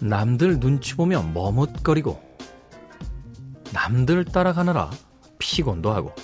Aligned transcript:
남들 0.00 0.60
눈치 0.60 0.94
보며 0.94 1.22
머뭇거리고 1.22 2.22
남들 3.72 4.24
따라가느라 4.24 4.90
피곤도 5.38 5.92
하고 5.92 6.14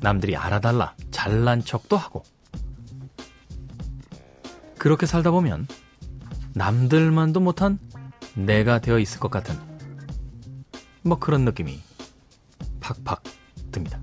남들이 0.00 0.36
알아달라 0.36 0.94
잘난 1.10 1.64
척도 1.64 1.96
하고. 1.96 2.22
그렇게 4.78 5.06
살다 5.06 5.30
보면 5.30 5.66
남들만도 6.54 7.40
못한 7.40 7.78
내가 8.34 8.80
되어 8.80 8.98
있을 8.98 9.20
것 9.20 9.30
같은 9.30 9.58
뭐 11.02 11.18
그런 11.18 11.44
느낌이 11.44 11.80
팍팍 12.80 13.22
듭니다. 13.70 14.00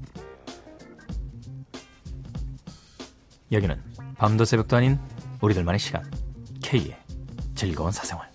여기는 3.51 3.81
밤도 4.17 4.45
새벽도 4.45 4.77
아닌 4.77 4.99
우리들만의 5.41 5.79
시간 5.79 6.09
K의 6.63 6.97
즐거운 7.55 7.91
사생활 7.91 8.30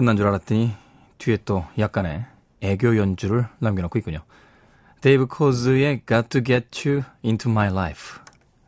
끝난 0.00 0.16
줄 0.16 0.26
알았더니 0.28 0.72
뒤에 1.18 1.36
또 1.44 1.66
약간의 1.78 2.24
애교 2.62 2.96
연주를 2.96 3.46
남겨놓고 3.58 3.98
있군요. 3.98 4.22
데이브 5.02 5.26
코즈의 5.26 6.04
Got 6.08 6.30
to 6.30 6.42
Get 6.42 6.88
You 6.88 7.04
Into 7.22 7.50
My 7.50 7.68
Life 7.68 8.18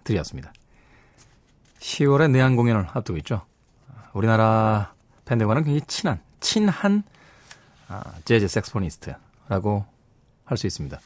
들으셨습니다. 0.05 0.53
10월에 1.79 2.31
내한 2.31 2.55
공연을 2.55 2.87
앞두고 2.93 3.17
있죠. 3.21 3.47
우리나라 4.13 4.93
밴드와는 5.25 5.65
굉장히 5.65 5.81
친한, 5.87 6.21
친한 6.41 7.03
아, 7.89 8.03
재즈 8.27 8.47
saxophonist라고 8.47 9.87
할 10.45 10.59
수 10.59 10.67
있습니다. 10.67 11.01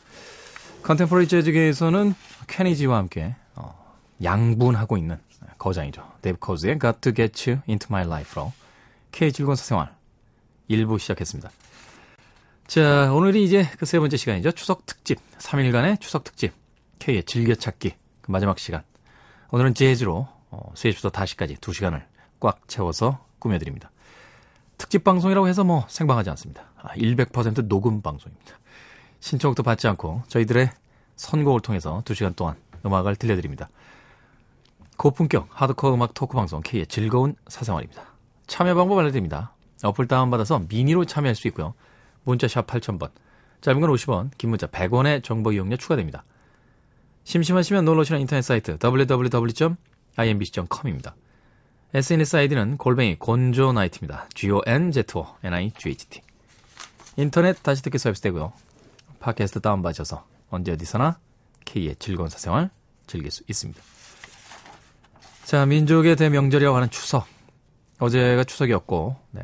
contemporary 0.83 1.29
재즈계에서는 1.29 2.17
케니지와 2.49 2.99
함께 2.99 3.37
어, 3.55 3.95
양분하고 4.25 4.97
있는 4.97 5.21
거장이죠. 5.57 6.05
데이브 6.21 6.41
코즈의 6.41 6.81
Got 6.81 7.01
to 7.01 7.15
Get 7.15 7.49
You 7.49 7.63
Into 7.69 7.87
My 7.89 8.05
Life로 8.05 8.53
K 9.13 9.31
즐거운 9.31 9.55
사생활 9.55 9.96
1부 10.71 10.99
시작했습니다. 10.99 11.51
자, 12.67 13.13
오늘이 13.13 13.45
이제 13.45 13.69
그 13.79 13.87
세 13.87 13.99
번째 13.99 14.17
시간이죠. 14.17 14.53
추석 14.53 14.87
특집. 14.87 15.19
3일간의 15.39 16.01
추석 16.01 16.25
특집. 16.25 16.53
K의 16.99 17.23
즐겨찾기. 17.25 17.95
그 18.23 18.31
마지막 18.31 18.59
시간. 18.59 18.83
오늘은 19.51 19.75
재즈로 19.75 20.27
어, 20.51 20.73
3시부터 20.75 21.13
5시까지 21.13 21.59
2시간을 21.61 22.05
꽉 22.41 22.67
채워서 22.69 23.25
꾸며드립니다. 23.39 23.91
특집 24.79 25.05
방송이라고 25.05 25.49
해서 25.49 25.65
뭐 25.65 25.85
생방하지 25.89 26.31
않습니다. 26.31 26.65
아, 26.77 26.95
100% 26.95 27.69
녹음 27.69 28.03
방송입니다. 28.03 28.59
신청도 29.21 29.63
받지 29.63 29.87
않고 29.89 30.23
저희들의 30.29 30.71
선곡을 31.17 31.61
통해서 31.61 32.03
2시간 32.05 32.35
동안 32.37 32.57
음악을 32.85 33.17
들려드립니다. 33.17 33.69
고품격 34.97 35.49
하드코어 35.51 35.95
음악 35.95 36.15
토크 36.15 36.35
방송 36.37 36.61
K의 36.63 36.87
즐거운 36.87 37.37
사생활입니다. 37.49 38.03
참여 38.47 38.75
방법 38.75 38.99
알려드립니다. 38.99 39.53
어플 39.83 40.09
다운받아서 40.09 40.65
미니로 40.69 41.05
참여할 41.05 41.35
수 41.35 41.47
있고요. 41.49 41.75
문자 42.25 42.49
샵 42.49 42.67
8000번, 42.67 43.11
짧은 43.61 43.79
건 43.81 43.91
50원, 43.91 44.31
긴 44.39 44.49
문자 44.51 44.67
100원의 44.67 45.23
정보 45.23 45.53
이용료 45.53 45.77
추가됩니다. 45.77 46.25
심심하시면 47.25 47.85
놀러오시는 47.85 48.21
인터넷 48.21 48.43
사이트 48.43 48.79
www.imbc.com입니다. 48.83 51.15
SNS 51.95 52.37
아이디는 52.37 52.77
골뱅이 52.77 53.17
곤조나이트입니다. 53.19 54.29
G-O-N-Z-O-N-I-G-H-T 54.35 56.21
인터넷 57.17 57.63
다시 57.63 57.83
듣기 57.83 57.99
서비스 57.99 58.23
되고요. 58.23 58.53
팟캐스트 59.21 59.61
다운받으셔서 59.61 60.27
언제 60.51 60.73
어디서나 60.73 61.19
K의 61.65 61.95
즐거운 61.99 62.29
사생활 62.29 62.71
즐길 63.07 63.31
수 63.31 63.43
있습니다. 63.49 63.81
자, 65.45 65.65
민족의 65.65 66.17
대명절이라고 66.17 66.77
하는 66.77 66.91
추석. 66.91 67.27
어제가 67.99 68.45
추석이었고, 68.45 69.17
네. 69.31 69.43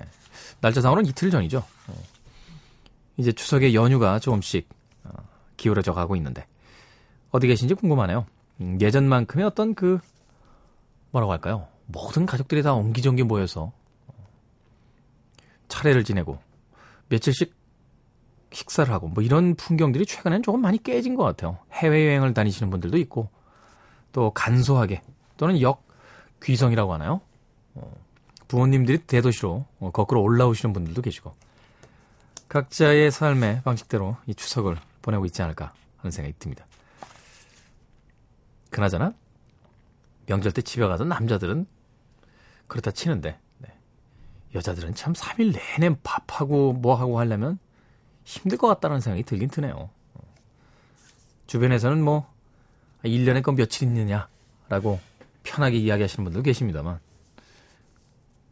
날짜상으로는 0.62 1.10
이틀 1.10 1.30
전이죠. 1.30 1.58
어. 1.58 1.94
이제 3.18 3.32
추석의 3.32 3.74
연휴가 3.74 4.18
조금씩 4.18 4.68
어, 5.04 5.10
기울어져 5.56 5.92
가고 5.92 6.16
있는데 6.16 6.46
어디 7.30 7.46
계신지 7.46 7.74
궁금하네요. 7.74 8.26
음, 8.60 8.78
예전만큼의 8.80 9.44
어떤 9.44 9.74
그 9.74 9.98
뭐라고 11.10 11.32
할까요? 11.32 11.66
모든 11.86 12.24
가족들이 12.24 12.62
다 12.62 12.72
옹기종기 12.74 13.24
모여서 13.24 13.72
어, 14.06 14.14
차례를 15.68 16.04
지내고 16.04 16.38
며칠씩 17.08 17.54
식사를 18.52 18.92
하고 18.92 19.08
뭐 19.08 19.22
이런 19.22 19.54
풍경들이 19.56 20.06
최근에는 20.06 20.42
조금 20.42 20.60
많이 20.60 20.80
깨진 20.82 21.16
것 21.16 21.24
같아요. 21.24 21.58
해외여행을 21.72 22.34
다니시는 22.34 22.70
분들도 22.70 22.98
있고 22.98 23.30
또 24.12 24.30
간소하게 24.30 25.02
또는 25.36 25.60
역 25.60 25.86
귀성이라고 26.42 26.92
하나요? 26.92 27.20
부모님들이 28.52 28.98
대도시로 28.98 29.64
어, 29.80 29.90
거꾸로 29.92 30.22
올라오시는 30.22 30.74
분들도 30.74 31.00
계시고 31.00 31.32
각자의 32.50 33.10
삶의 33.10 33.62
방식대로 33.62 34.18
이 34.26 34.34
추석을 34.34 34.76
보내고 35.00 35.24
있지 35.24 35.40
않을까 35.40 35.72
하는 35.96 36.10
생각이 36.10 36.34
듭니다. 36.38 36.66
그나저나 38.68 39.14
명절 40.26 40.52
때 40.52 40.60
집에 40.60 40.86
가서 40.86 41.04
남자들은 41.04 41.66
그렇다 42.66 42.90
치는데 42.90 43.38
네. 43.56 43.68
여자들은 44.54 44.96
참 44.96 45.14
3일 45.14 45.58
내내 45.78 45.96
밥하고 46.02 46.74
뭐하고 46.74 47.19
하려면 47.19 47.58
힘들 48.24 48.58
것 48.58 48.69
같다는 48.69 49.00
생각이 49.00 49.22
들긴 49.22 49.48
드네요. 49.48 49.88
주변에서는 51.46 52.04
뭐 52.04 52.30
1년에 53.02 53.42
건 53.42 53.56
며칠 53.56 53.88
있느냐라고 53.88 55.00
편하게 55.42 55.78
이야기하시는 55.78 56.22
분들 56.22 56.42
계십니다만 56.42 57.00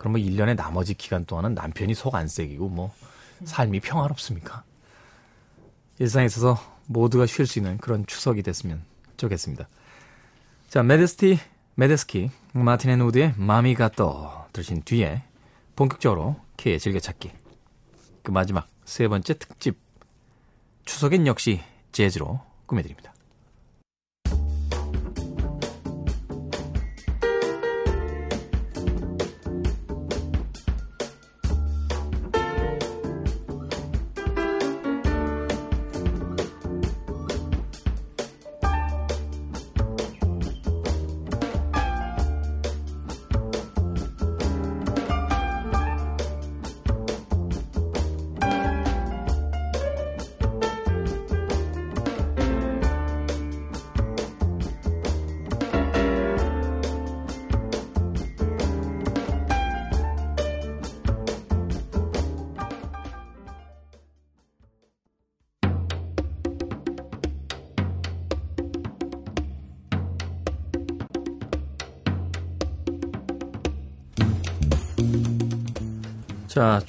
그러면 0.00 0.22
1년의 0.22 0.56
나머지 0.56 0.94
기간 0.94 1.26
동안은 1.26 1.52
남편이 1.52 1.92
속 1.92 2.14
안 2.14 2.26
새기고 2.26 2.70
뭐 2.70 2.90
삶이 3.44 3.80
평화롭습니까? 3.80 4.64
일상에 5.98 6.24
있어서 6.24 6.58
모두가 6.86 7.26
쉴 7.26 7.46
수 7.46 7.58
있는 7.58 7.76
그런 7.76 8.06
추석이 8.06 8.42
됐으면 8.42 8.82
좋겠습니다. 9.18 9.68
자, 10.70 10.82
메데스티, 10.82 11.38
메데스키, 11.74 12.30
마틴 12.54 12.88
앤 12.92 13.02
우드의 13.02 13.34
Mami 13.36 13.74
Gato 13.74 14.46
들으신 14.54 14.80
뒤에 14.84 15.22
본격적으로 15.76 16.36
K의 16.56 16.80
즐겨찾기. 16.80 17.30
그 18.22 18.30
마지막 18.30 18.68
세 18.86 19.06
번째 19.06 19.34
특집 19.34 19.76
추석엔 20.86 21.26
역시 21.26 21.60
재즈로 21.92 22.40
꾸며드립니다. 22.64 23.09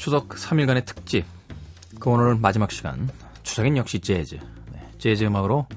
추석 0.02 0.30
3일간의 0.30 0.84
특집. 0.84 1.26
그 2.00 2.10
오늘 2.10 2.34
마지막 2.34 2.72
시간. 2.72 3.08
추석엔 3.44 3.78
역시 3.78 4.00
재즈. 4.00 4.40
네, 4.74 4.80
재즈 4.98 5.26
음악으로 5.26 5.68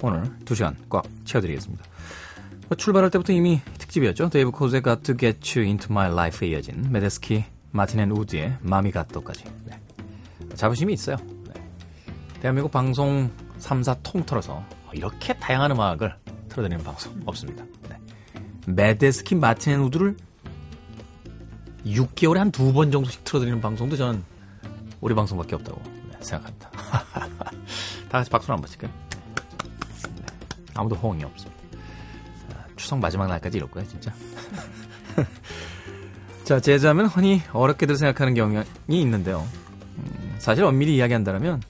오늘 0.00 0.22
2시간 0.46 0.74
꽉 0.88 1.04
채워드리겠습니다. 1.26 1.84
뭐 2.68 2.76
출발할 2.78 3.10
때부터 3.10 3.34
이미 3.34 3.60
특집이었죠. 3.76 4.30
데이브 4.30 4.50
코즈의 4.52 4.82
Got 4.82 5.02
to 5.02 5.16
Get 5.18 5.58
You 5.58 5.68
Into 5.68 5.88
My 5.90 6.10
Life에 6.10 6.52
이어진 6.52 6.90
메데스키, 6.90 7.44
마틴 7.72 8.00
앤 8.00 8.12
우드의 8.12 8.56
Mami 8.62 8.92
Gato까지. 8.92 9.44
네. 9.66 9.78
자부심이 10.54 10.94
있어요. 10.94 11.18
네. 11.52 11.62
대한민국 12.40 12.72
방송 12.72 13.30
3사 13.58 13.98
통틀어서 14.02 14.64
이렇게 14.94 15.34
다양한 15.34 15.72
음악을 15.72 16.14
틀어드리는 16.48 16.82
방송 16.82 17.12
없습니다. 17.26 17.62
네. 17.90 17.98
메데스키, 18.68 19.34
마틴 19.34 19.74
앤 19.74 19.80
우드를 19.80 20.16
6개월에 21.86 22.36
한 22.36 22.50
두 22.50 22.72
번 22.72 22.90
정도씩 22.90 23.24
틀어드리는 23.24 23.60
방송도 23.60 23.96
저는 23.96 24.22
우리 25.00 25.14
방송밖에 25.14 25.54
없다고 25.56 25.80
네, 26.10 26.16
생각합니다. 26.20 26.70
다 28.08 28.18
같이 28.18 28.30
박수를 28.30 28.54
한번 28.54 28.70
칠까요? 28.70 28.90
네. 30.16 30.22
아무도 30.74 30.96
호응이 30.96 31.22
없습니다. 31.24 31.56
아, 32.54 32.64
추석 32.76 32.98
마지막 32.98 33.26
날까지 33.28 33.58
이럴 33.58 33.70
거야, 33.70 33.84
진짜. 33.84 34.12
자, 36.44 36.60
재즈하면 36.60 37.06
흔히 37.06 37.42
어렵게들 37.52 37.96
생각하는 37.96 38.34
경향이 38.34 38.66
있는데요. 38.88 39.46
음, 39.98 40.36
사실 40.38 40.64
엄밀히 40.64 40.96
이야기한다면 40.96 41.62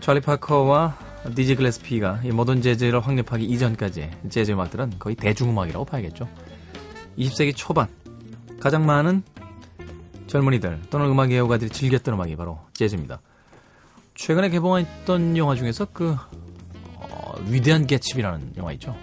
찰리 0.00 0.20
파커와 0.20 0.96
디지 1.34 1.56
글래스피가 1.56 2.20
이 2.24 2.30
모던 2.30 2.62
재즈를 2.62 3.00
확립하기 3.00 3.44
이전까지 3.44 4.10
재즈 4.30 4.52
음악들은 4.52 4.94
거의 4.98 5.14
대중음악이라고 5.16 5.84
봐야겠죠. 5.84 6.26
20세기 7.18 7.54
초반 7.54 7.88
가장 8.60 8.84
많은 8.86 9.22
젊은이들 10.26 10.82
또는 10.90 11.06
음악 11.06 11.32
애호가들이 11.32 11.70
즐겼던 11.70 12.14
음악이 12.14 12.36
바로 12.36 12.60
재즈입니다. 12.74 13.20
최근에 14.14 14.50
개봉했던 14.50 15.36
영화 15.36 15.54
중에서 15.54 15.86
그 15.92 16.14
어, 16.94 17.34
위대한 17.46 17.86
개츠비라는 17.86 18.52
영화 18.58 18.72
있죠. 18.72 18.94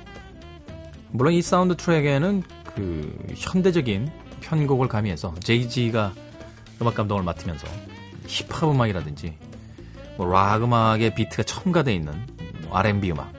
물론 1.09 1.33
이 1.33 1.41
사운드 1.41 1.75
트랙에는 1.75 2.43
그 2.75 3.17
현대적인 3.35 4.11
편곡을 4.41 4.87
가미해서 4.87 5.33
제이지가 5.39 6.13
음악 6.81 6.93
감독을 6.93 7.23
맡으면서 7.23 7.67
힙합 8.27 8.69
음악이라든지 8.69 9.37
뭐락 10.17 10.63
음악의 10.63 11.15
비트가 11.15 11.43
첨가되어 11.43 11.93
있는 11.93 12.13
뭐 12.61 12.77
R&B 12.77 13.11
음악 13.11 13.33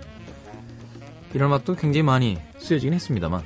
이런 1.33 1.51
음악도 1.51 1.77
굉장히 1.77 2.03
많이 2.03 2.39
쓰여지긴 2.59 2.95
했습니다만 2.95 3.43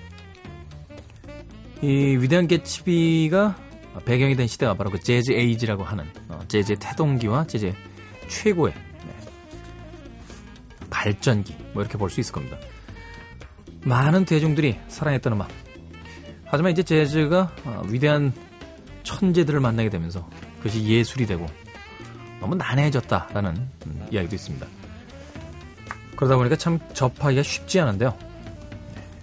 이 1.83 2.17
위대한 2.17 2.47
개츠비가 2.47 3.57
배경이 4.05 4.37
된 4.37 4.47
시대가 4.47 4.75
바로 4.75 4.91
그 4.91 5.01
재즈 5.01 5.33
에이지라고 5.33 5.83
하는 5.83 6.05
어, 6.29 6.41
재즈의 6.49 6.79
태동기와 6.79 7.47
재즈의 7.47 7.75
최고의 8.29 8.73
네, 8.73 9.15
발전기 10.89 11.55
뭐 11.73 11.83
이렇게 11.83 11.99
볼 11.99 12.09
수 12.09 12.21
있을 12.21 12.33
겁니다. 12.33 12.57
많은 13.85 14.25
대중들이 14.25 14.79
사랑했던 14.89 15.33
음악. 15.33 15.49
하지만 16.45 16.73
이제 16.73 16.83
재즈가 16.83 17.53
어, 17.65 17.83
위대한 17.89 18.33
천재들을 19.03 19.59
만나게 19.59 19.91
되면서 19.91 20.29
그것이 20.59 20.85
예술이 20.85 21.27
되고 21.27 21.47
너무 22.41 22.55
난해해졌다라는 22.55 23.69
음, 23.87 24.07
이야기도 24.11 24.37
있습니다. 24.37 24.67
그러다 26.17 26.37
보니까 26.37 26.57
참 26.57 26.79
접하기가 26.95 27.43
쉽지 27.43 27.81
않은데요. 27.81 28.17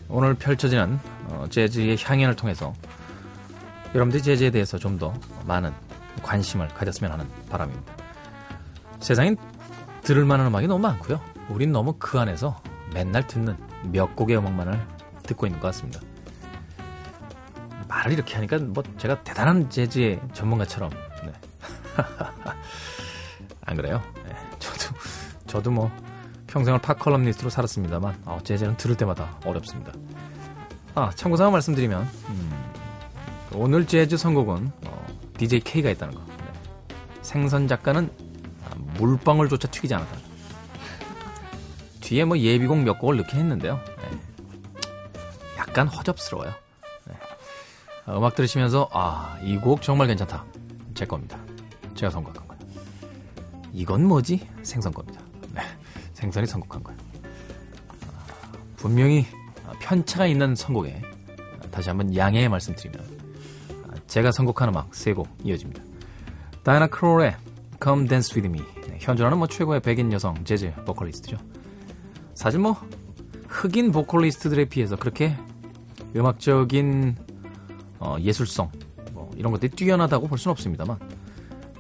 오늘 0.10 0.34
펼쳐지는 0.34 1.00
어, 1.40 1.48
재즈의 1.48 1.98
향연을 2.04 2.36
통해서 2.36 2.74
여러분들이 3.96 4.22
재즈에 4.22 4.52
대해서 4.52 4.78
좀 4.78 5.00
더 5.00 5.14
많은 5.46 5.72
관심을 6.22 6.68
가졌으면 6.70 7.14
하는 7.14 7.26
바람입니다. 7.50 7.94
세상엔 9.00 9.38
들을 10.02 10.26
만한 10.26 10.48
음악이 10.48 10.68
너무 10.68 10.82
많고요. 10.82 11.22
우린 11.48 11.72
너무 11.72 11.96
그 11.98 12.20
안에서 12.20 12.62
맨날 12.94 13.26
듣는 13.26 13.56
몇 13.86 14.16
곡의 14.18 14.38
음악만을 14.38 14.86
듣고 15.24 15.48
있는 15.48 15.62
것 15.62 15.68
같습니다. 15.68 16.02
말을 17.88 18.12
이렇게 18.12 18.36
하니까 18.36 18.58
뭐 18.58 18.84
제가 18.98 19.24
대단한 19.24 19.70
재즈의 19.70 20.20
전문가처럼 20.34 20.90
네. 21.24 21.32
안 23.66 23.78
그래요? 23.78 24.02
네, 24.28 24.36
저도 24.60 24.96
저도 25.48 25.72
뭐 25.72 25.92
평생을 26.48 26.80
팝컬럼니스트로 26.80 27.50
살았습니다만 27.50 28.24
어, 28.26 28.40
재즈는 28.44 28.76
들을 28.76 28.98
때마다 28.98 29.38
어렵습니다. 29.46 29.94
아 30.96 31.12
하나 31.40 31.52
말씀드리면 31.52 32.02
음, 32.30 32.72
오늘 33.54 33.86
재즈 33.86 34.18
선곡은 34.18 34.72
어, 34.86 35.08
DJ 35.38 35.62
K가 35.62 35.90
있다는 35.92 36.16
거. 36.16 36.22
네. 36.26 36.94
생선 37.22 37.68
작가는 37.68 38.10
아, 38.66 38.76
물방울조차 38.98 39.70
튀기지 39.70 39.94
않았다. 39.94 40.18
뒤에 42.02 42.26
뭐 42.26 42.38
예비곡 42.38 42.80
몇 42.80 42.98
곡을 43.00 43.18
넣긴 43.18 43.40
했는데요. 43.40 43.80
네. 43.86 44.20
약간 45.58 45.88
허접스러워요. 45.88 46.52
네. 47.06 47.14
아, 48.06 48.18
음악 48.18 48.36
들으시면서 48.36 48.90
아 48.92 49.38
이 49.44 49.58
곡 49.58 49.82
정말 49.82 50.08
괜찮다. 50.08 50.44
제 50.96 51.06
겁니다. 51.06 51.38
제가 51.96 52.10
선곡한 52.10 52.48
거예요. 52.48 52.62
이건 53.74 54.06
뭐지? 54.06 54.48
생선 54.64 54.92
겁니다. 54.94 55.22
네. 55.54 55.62
생선이 56.14 56.48
선곡한 56.48 56.84
거예요. 56.84 57.00
아, 58.02 58.52
분명히 58.76 59.26
편차가 59.80 60.26
있는 60.28 60.56
선곡에 60.56 61.02
다시 61.72 61.90
한번 61.90 62.16
양해의 62.16 62.50
말씀드리면 62.50 63.20
제가 64.08 64.32
선곡한 64.32 64.70
음악 64.70 64.96
세 64.96 65.14
곡 65.14 65.28
이어집니다. 65.44 65.84
다이나 66.64 66.88
크롤의 66.88 67.36
Come 67.82 68.08
Dance 68.08 68.36
With 68.36 68.48
Me 68.48 68.66
네, 68.88 68.98
현존하는 69.00 69.38
뭐 69.38 69.48
최고의 69.48 69.82
백인 69.82 70.12
여성 70.12 70.44
재즈 70.44 70.74
보컬리스트죠. 70.86 71.38
사실 72.34 72.60
뭐 72.60 72.76
흑인 73.48 73.92
보컬리스트들에 73.92 74.66
비해서 74.66 74.96
그렇게 74.96 75.36
음악적인 76.16 77.16
어, 78.00 78.18
예술성 78.20 78.72
뭐 79.14 79.30
이런 79.36 79.52
것들이 79.52 79.72
뛰어나다고 79.72 80.28
볼 80.28 80.38
수는 80.38 80.52
없습니다만 80.54 80.98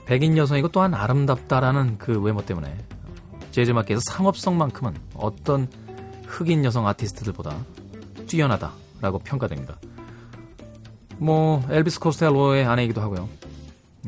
백인 0.05 0.37
여성이고 0.37 0.69
또한 0.69 0.93
아름답다라는 0.93 1.97
그 1.97 2.19
외모 2.19 2.43
때문에 2.43 2.75
재즈 3.51 3.71
음악계에서 3.71 4.01
상업성만큼은 4.05 4.95
어떤 5.15 5.67
흑인 6.25 6.63
여성 6.65 6.87
아티스트들보다 6.87 7.55
뛰어나다라고 8.29 9.19
평가됩니다. 9.19 9.77
뭐 11.17 11.61
엘비스 11.69 11.99
코스텔로의 11.99 12.65
아내이기도 12.65 13.01
하고요. 13.01 13.27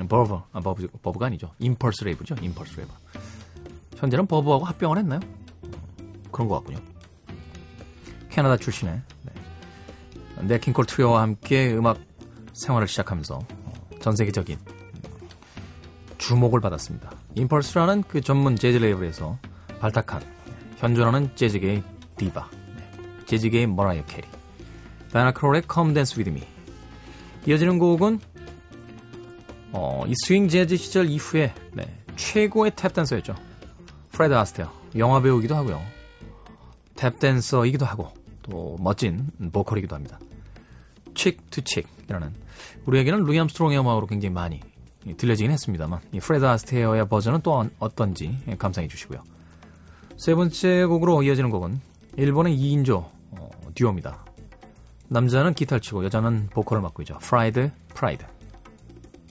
버버, 0.08 0.46
아, 0.54 0.60
버브, 0.62 0.88
버브가 1.02 1.26
아니죠. 1.26 1.52
임펄스 1.60 2.06
레이블이죠. 2.06 2.36
임펄스 2.42 2.78
레이블. 2.78 2.94
현재는 3.98 4.26
버브하고 4.28 4.64
합병을 4.64 4.98
했나요? 5.00 5.20
그런 6.32 6.48
것 6.48 6.56
같군요. 6.56 6.80
캐나다 8.30 8.56
출신의 8.56 9.02
네. 9.24 9.34
냇 10.48 10.62
킹 10.62 10.75
콜 10.75 10.86
트리오와 10.86 11.22
함께 11.22 11.74
음악 11.74 12.00
생활을 12.54 12.88
시작하면서 12.88 13.40
전 14.00 14.16
세계적인 14.16 14.58
주목을 16.18 16.62
받았습니다. 16.62 17.12
임펄스라는 17.36 18.04
그 18.08 18.22
전문 18.22 18.56
재즈 18.56 18.78
레이블에서 18.78 19.38
발탁한 19.80 20.24
현존하는 20.78 21.36
재즈계의 21.36 21.84
디바, 22.18 22.50
네. 22.52 22.61
재즈계의 23.32 23.68
머라이어 23.68 24.04
캐리, 24.06 24.28
다이나 25.14 25.32
크롤의 25.32 25.64
Come 25.72 25.94
Dance 25.94 26.18
With 26.22 26.30
Me, 26.30 26.46
이어지는 27.48 27.80
곡은 27.80 28.20
어, 29.72 30.04
이 30.06 30.14
스윙 30.26 30.50
재즈 30.50 30.76
시절 30.76 31.10
이후에 31.10 31.54
네, 31.72 31.98
최고의 32.18 32.72
탭 32.72 32.94
댄서였죠. 32.94 33.36
프레드 34.12 34.34
아스테어. 34.34 34.70
영화 34.98 35.22
배우기도 35.22 35.56
하고요. 35.56 35.82
탭 36.96 37.20
댄서이기도 37.20 37.86
하고 37.86 38.10
또 38.44 38.76
멋진 38.82 39.30
보컬이기도 39.54 39.96
합니다. 39.96 40.20
Cheek 41.16 41.50
to 41.50 41.62
Cheek이라는 41.62 42.34
우리에게는 42.86 43.24
루이 43.24 43.40
암스트롱의 43.40 43.80
음악으로 43.80 44.08
굉장히 44.08 44.34
많이 44.34 44.60
들려지긴 45.16 45.52
했습니다만 45.52 46.02
이 46.12 46.20
프레드 46.20 46.46
아스테어의 46.46 47.08
버전은 47.08 47.42
또 47.44 47.66
어떤지 47.80 48.38
감상해 48.58 48.90
주시고요. 48.90 49.24
세 50.18 50.36
번째 50.36 50.86
곡으로 50.86 51.24
이어지는 51.24 51.50
곡은 51.50 51.80
일본의 52.18 52.58
2인조 52.58 52.98
어, 52.98 53.21
듀오입니다. 53.74 54.26
남자는 55.10 55.54
기타를 55.54 55.82
치고 55.82 56.06
여자는 56.06 56.48
보컬을 56.52 56.82
맡고 56.82 57.02
있죠. 57.04 57.18
프라이드, 57.20 57.72
프라이드. 57.94 58.26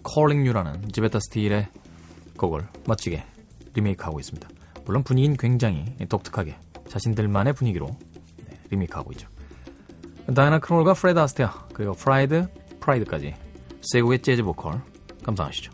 Calling 0.06 0.48
You라는 0.48 0.90
제베타 0.92 1.18
스틸의 1.20 1.68
곡을 2.36 2.66
멋지게 2.86 3.24
리메이크하고 3.74 4.20
있습니다. 4.20 4.48
물론 4.84 5.02
분위기는 5.02 5.36
굉장히 5.36 5.84
독특하게 6.08 6.56
자신들만의 6.88 7.52
분위기로 7.52 7.86
네, 8.46 8.58
리메이크하고 8.70 9.12
있죠. 9.12 9.28
다이나 10.34 10.58
크롤과 10.58 10.94
프레드 10.94 11.18
아스테아 11.18 11.68
그리고 11.72 11.92
프라이드, 11.92 12.48
프라이드까지 12.80 13.34
세 13.82 14.00
곡의 14.00 14.20
재즈 14.22 14.42
보컬 14.42 14.80
감상하시죠. 15.24 15.72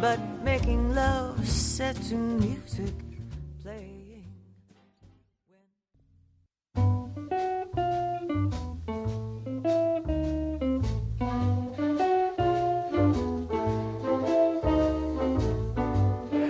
But 0.00 0.20
making 0.42 0.94
love 0.94 1.46
set 1.46 1.96
to 2.08 2.14
music 2.14 2.94
playing? 3.62 4.24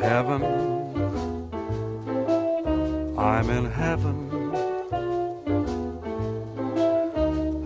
Heaven, 0.02 0.42
I'm 3.18 3.50
in 3.50 3.70
heaven, 3.70 4.16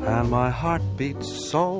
and 0.07 0.31
my 0.31 0.50
heart 0.50 0.83
beats 0.97 1.50
so 1.50 1.79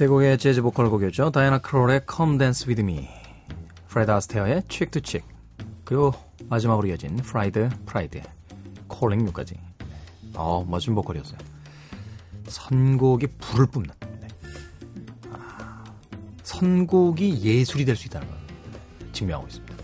세 0.00 0.06
곡의 0.06 0.38
재즈 0.38 0.62
보컬 0.62 0.88
곡이었죠. 0.88 1.30
다이아나 1.30 1.58
크롤의 1.58 2.06
Come 2.10 2.38
Dance 2.38 2.66
With 2.66 2.80
Me, 2.80 3.06
프레드 3.86 4.10
아스테어의 4.10 4.62
Cheek 4.66 4.90
to 4.92 5.02
Cheek, 5.04 5.30
그리고 5.84 6.14
마지막으로 6.48 6.88
이어진 6.88 7.16
프라이드 7.16 7.68
프라이드의 7.84 8.22
Calling 8.90 9.26
You까지. 9.26 9.60
어, 10.36 10.64
멋진 10.66 10.94
보컬이었어요. 10.94 11.38
선곡이 12.48 13.26
불을 13.26 13.66
뿜는. 13.66 13.90
네. 14.22 14.28
아, 15.32 15.84
선곡이 16.44 17.42
예술이 17.42 17.84
될 17.84 17.94
수 17.94 18.06
있다는 18.06 18.26
걸 18.26 18.38
증명하고 19.12 19.48
있습니다. 19.48 19.74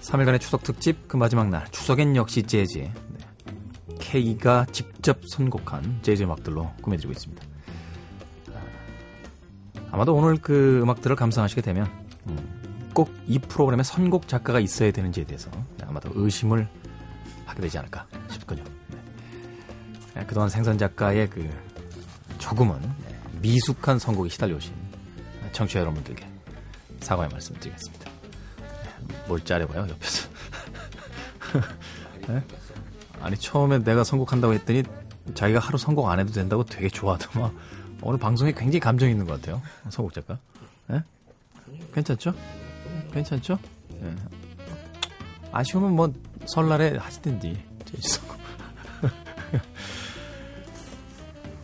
3일간의 0.00 0.40
추석 0.40 0.64
특집 0.64 1.06
그 1.06 1.16
마지막 1.16 1.48
날 1.50 1.70
추석엔 1.70 2.16
역시 2.16 2.42
재즈에 2.42 2.82
네. 2.82 3.96
K가 4.00 4.66
직접 4.72 5.20
선곡한 5.28 6.00
재즈 6.02 6.24
음악들로 6.24 6.72
꾸며드리고 6.82 7.12
있습니다. 7.12 7.47
아마도 9.98 10.14
오늘 10.14 10.36
그 10.36 10.78
음악들을 10.80 11.16
감상하시게 11.16 11.60
되면 11.60 11.90
음, 12.28 12.92
꼭이 12.94 13.40
프로그램에 13.40 13.82
선곡 13.82 14.28
작가가 14.28 14.60
있어야 14.60 14.92
되는지에 14.92 15.24
대해서 15.24 15.50
네, 15.76 15.86
아마도 15.88 16.12
의심을 16.14 16.68
하게 17.44 17.62
되지 17.62 17.78
않을까 17.78 18.06
싶군요. 18.30 18.62
네. 18.90 18.98
네, 20.14 20.24
그동안 20.24 20.50
생선 20.50 20.78
작가의 20.78 21.28
그 21.28 21.50
조금은 22.38 22.80
네, 22.80 23.18
미숙한 23.40 23.98
선곡에 23.98 24.28
시달려오신 24.28 24.72
청취자 25.50 25.80
여러분들께 25.80 26.24
사과의 27.00 27.30
말씀을 27.30 27.58
드리겠습니다. 27.58 28.08
네, 29.08 29.16
뭘 29.26 29.40
짜려봐요 29.40 29.80
옆에서. 29.80 30.28
네? 32.28 32.44
아니 33.20 33.36
처음에 33.36 33.80
내가 33.80 34.04
선곡한다고 34.04 34.54
했더니 34.54 34.84
자기가 35.34 35.58
하루 35.58 35.76
선곡 35.76 36.08
안 36.08 36.20
해도 36.20 36.30
된다고 36.30 36.62
되게 36.62 36.88
좋아하더만 36.88 37.50
오늘 38.02 38.18
방송에 38.18 38.52
굉장히 38.52 38.80
감정 38.80 39.10
있는 39.10 39.26
것 39.26 39.40
같아요. 39.40 39.60
선곡 39.90 40.12
작가. 40.12 40.38
예? 40.90 41.02
괜찮죠? 41.94 42.34
괜찮죠? 43.12 43.58
예. 44.02 44.14
아쉬우면 45.52 45.92
뭐 45.96 46.12
설날에 46.46 46.96
하시든지. 46.96 47.62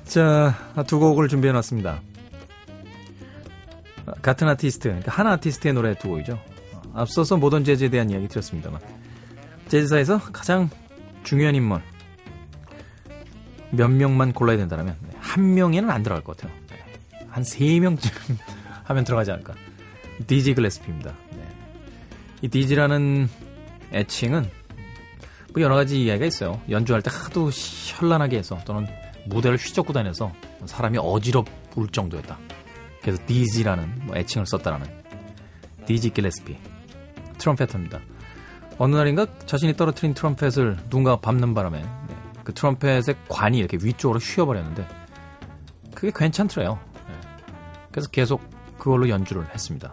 자, 0.05 0.55
두 0.87 0.99
곡을 0.99 1.29
준비해 1.29 1.53
놨습니다. 1.53 2.01
같은 4.23 4.49
아티스트, 4.49 4.89
그러니까 4.89 5.13
한 5.13 5.27
아티스트의 5.27 5.75
노래 5.75 5.95
두 5.95 6.09
곡이죠. 6.09 6.39
앞서서 6.93 7.37
모던 7.37 7.65
재즈에 7.65 7.89
대한 7.89 8.11
이야기 8.11 8.29
드렸습니다만. 8.29 8.81
재즈사에서 9.69 10.19
가장 10.33 10.71
중요한 11.25 11.55
인물, 11.55 11.81
몇 13.71 13.89
명만 13.89 14.33
골라야 14.33 14.57
된다면 14.57 14.97
한 15.35 15.55
명에는 15.55 15.91
안 15.91 16.05
들어갈 16.05 16.23
것 16.23 16.37
같아요. 16.37 16.57
네. 16.71 17.27
한세 17.29 17.81
명쯤 17.81 18.13
하면 18.85 19.03
들어가지 19.03 19.33
않을까. 19.33 19.55
디지 20.29 20.55
글래스피입니다. 20.55 21.13
네. 21.33 21.43
이 22.43 22.49
디지라는 22.49 23.29
애칭은 23.93 24.49
뭐 25.53 25.63
여러 25.63 25.75
가지 25.75 26.01
이야기가 26.05 26.27
있어요. 26.27 26.61
연주할 26.71 27.03
때 27.03 27.11
하도 27.13 27.51
현란하게 27.51 28.39
해서 28.39 28.61
또는 28.65 28.87
무대를 29.27 29.57
휘젓고 29.57 29.93
다녀서 29.93 30.33
사람이 30.67 30.99
어지럽을 30.99 31.89
정도였다. 31.91 32.39
그래서 33.03 33.21
디지라는 33.27 34.03
뭐 34.05 34.17
애칭을 34.17 34.47
썼다라는 34.47 34.87
디지 35.85 36.11
길레스피 36.11 36.57
트럼펫입니다. 37.39 38.01
어느 38.79 38.95
날인가 38.95 39.27
자신이 39.47 39.75
떨어뜨린 39.75 40.15
트럼펫을 40.15 40.77
누군가 40.85 41.17
밟는 41.17 41.55
바람에 41.55 41.83
네. 41.83 42.17
그 42.45 42.55
트럼펫의 42.55 43.17
관이 43.29 43.59
이렇게 43.59 43.79
위쪽으로 43.83 44.21
휘어버렸는데 44.21 45.04
그게 45.95 46.11
괜찮더래요. 46.15 46.79
네. 47.09 47.15
그래서 47.91 48.09
계속 48.11 48.41
그걸로 48.79 49.09
연주를 49.09 49.47
했습니다. 49.53 49.93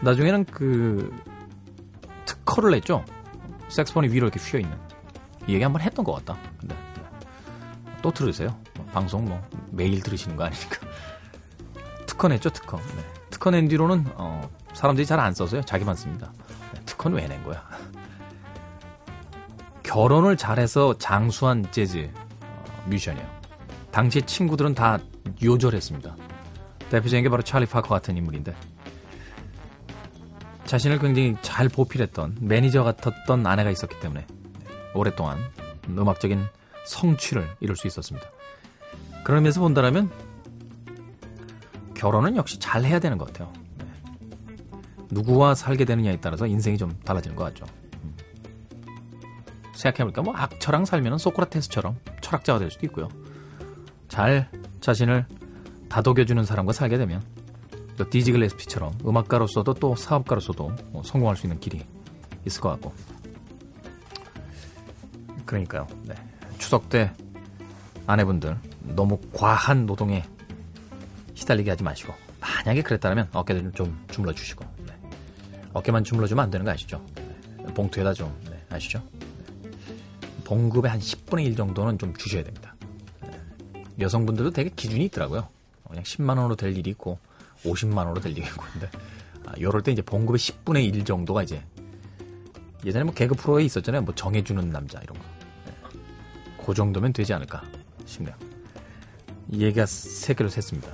나중에는 0.00 0.44
그 0.46 1.14
특허를 2.24 2.70
냈죠. 2.72 3.04
색스폰이 3.68 4.08
위로 4.08 4.26
이렇게 4.28 4.40
휘어 4.40 4.60
있는 4.60 4.76
이 5.46 5.54
얘기 5.54 5.62
한번 5.62 5.82
했던 5.82 6.04
것 6.04 6.12
같다. 6.24 6.40
근데 6.58 6.74
또 8.02 8.10
들으세요. 8.10 8.58
방송 8.92 9.26
뭐 9.26 9.40
매일 9.70 10.02
들으시는 10.02 10.36
거 10.36 10.44
아니니까 10.44 10.78
특허 12.06 12.28
냈죠 12.28 12.50
특허. 12.50 12.78
네. 12.78 13.04
특허 13.30 13.50
낸 13.50 13.68
뒤로는 13.68 14.06
어, 14.16 14.48
사람들이 14.72 15.06
잘 15.06 15.20
안 15.20 15.34
써서요. 15.34 15.62
자기만 15.62 15.94
씁니다. 15.96 16.32
특허는 16.86 17.18
왜 17.18 17.28
낸 17.28 17.42
거야? 17.44 17.62
결혼을 19.82 20.36
잘해서 20.36 20.96
장수한 20.98 21.66
재즈 21.70 22.10
어, 22.14 22.84
뮤지션이에요. 22.86 23.39
당시 23.90 24.22
친구들은 24.22 24.74
다 24.74 24.98
요절했습니다. 25.42 26.16
대표적인 26.90 27.22
게 27.22 27.28
바로 27.28 27.42
찰리 27.42 27.66
파커 27.66 27.88
같은 27.88 28.16
인물인데 28.16 28.54
자신을 30.64 30.98
굉장히 30.98 31.36
잘 31.42 31.68
보필했던 31.68 32.38
매니저 32.40 32.84
같았던 32.84 33.46
아내가 33.46 33.70
있었기 33.70 33.98
때문에 34.00 34.26
오랫동안 34.94 35.38
음악적인 35.88 36.44
성취를 36.86 37.48
이룰 37.60 37.76
수 37.76 37.86
있었습니다. 37.86 38.28
의미에서 39.26 39.60
본다면 39.60 40.10
결혼은 41.94 42.36
역시 42.36 42.58
잘 42.58 42.84
해야 42.84 42.98
되는 42.98 43.18
것 43.18 43.26
같아요. 43.26 43.52
네. 43.78 43.84
누구와 45.10 45.54
살게 45.54 45.84
되느냐에 45.84 46.18
따라서 46.20 46.46
인생이 46.46 46.78
좀 46.78 46.98
달라지는 47.04 47.36
것 47.36 47.44
같죠. 47.44 47.66
음. 48.02 48.16
생각해보니까 49.74 50.22
뭐 50.22 50.34
악처랑 50.34 50.84
살면 50.84 51.18
소크라테스처럼 51.18 51.96
철학자가 52.22 52.58
될 52.58 52.70
수도 52.70 52.86
있고요. 52.86 53.08
잘 54.10 54.50
자신을 54.80 55.24
다독여주는 55.88 56.44
사람과 56.44 56.72
살게 56.72 56.98
되면 56.98 57.22
또 57.96 58.10
디지 58.10 58.32
글래스피처럼 58.32 58.98
음악가로서도 59.06 59.74
또 59.74 59.96
사업가로서도 59.96 60.72
뭐 60.90 61.02
성공할 61.02 61.36
수 61.36 61.46
있는 61.46 61.58
길이 61.60 61.82
있을 62.44 62.60
것 62.60 62.70
같고 62.70 62.92
그러니까요. 65.46 65.86
네. 66.04 66.14
추석 66.58 66.88
때 66.88 67.12
아내분들 68.06 68.58
너무 68.80 69.18
과한 69.32 69.86
노동에 69.86 70.24
시달리게 71.34 71.70
하지 71.70 71.82
마시고 71.82 72.12
만약에 72.40 72.82
그랬다면 72.82 73.28
어깨를 73.32 73.72
좀 73.72 74.04
주물러 74.10 74.34
주시고 74.34 74.64
네. 74.86 74.94
어깨만 75.72 76.04
주물러 76.04 76.26
주면 76.26 76.44
안 76.44 76.50
되는 76.50 76.64
거 76.64 76.72
아시죠? 76.72 77.04
네. 77.14 77.74
봉투에다 77.74 78.14
좀 78.14 78.34
네. 78.50 78.60
아시죠? 78.70 79.02
네. 79.62 79.70
봉급의 80.44 80.90
한 80.90 80.98
10분의 81.00 81.44
1 81.46 81.56
정도는 81.56 81.98
좀 81.98 82.14
주셔야 82.14 82.42
됩니다. 82.42 82.74
네. 84.00 84.04
여성분들도 84.04 84.50
되게 84.50 84.70
기준이 84.74 85.04
있더라고요. 85.06 85.48
그냥 85.86 86.02
10만 86.04 86.30
원으로 86.30 86.56
될 86.56 86.76
일이 86.76 86.90
있고 86.90 87.18
50만 87.64 87.98
원으로 87.98 88.20
될 88.20 88.32
일이 88.32 88.42
있고 88.42 88.64
근데 88.72 88.88
아, 89.46 89.52
이럴 89.56 89.82
때 89.82 89.92
이제 89.92 90.02
봉급의 90.02 90.38
10분의 90.38 90.84
1 90.84 91.04
정도가 91.04 91.42
이제 91.42 91.62
예전에 92.84 93.04
뭐 93.04 93.12
개그 93.12 93.34
프로에 93.34 93.64
있었잖아요. 93.64 94.02
뭐 94.02 94.14
정해주는 94.14 94.70
남자 94.70 95.00
이런 95.00 95.18
거. 95.18 95.24
네. 95.66 95.72
그 96.64 96.74
정도면 96.74 97.12
되지 97.12 97.34
않을까 97.34 97.62
싶네요. 98.06 98.34
이 99.50 99.62
얘기가 99.62 99.84
세 99.86 100.34
개로 100.34 100.48
샜습니다. 100.48 100.88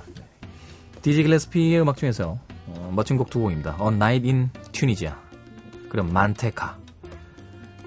디지 1.01 1.23
길레스피의 1.23 1.81
음악 1.81 1.97
중에서 1.97 2.39
어, 2.65 2.91
멋진 2.93 3.17
곡 3.17 3.29
두 3.29 3.39
곡입니다. 3.39 3.77
A 3.79 3.87
Night 3.87 4.27
in 4.27 4.49
Tunisia 4.73 5.13
그리고 5.89 6.07
Manteca 6.07 6.77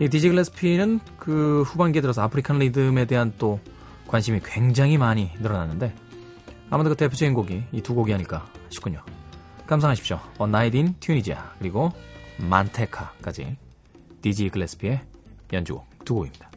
이 0.01 0.09
디지 0.09 0.31
길레스피는 0.31 1.01
그 1.19 1.63
후반기에 1.67 2.01
들어서 2.01 2.23
African 2.23 2.61
리듬에 2.61 3.05
대한 3.05 3.35
또 3.37 3.61
관심이 4.11 4.41
굉장히 4.45 4.99
많이 4.99 5.31
늘어났는데 5.39 5.95
아무래도 6.69 6.97
그 6.97 6.97
대표적인 6.97 7.33
곡이 7.33 7.63
이 7.73 7.81
두 7.81 7.95
곡이 7.95 8.13
아닐까 8.13 8.51
싶군요. 8.69 9.03
감상하십시오. 9.67 10.19
In 10.75 10.95
Tunisia 10.99 11.41
그리고 11.61 11.93
만테카까지 12.39 13.57
디지 14.21 14.49
글래스피의 14.51 15.01
연주곡 15.53 15.87
두 16.05 16.15
곡입니다. 16.15 16.50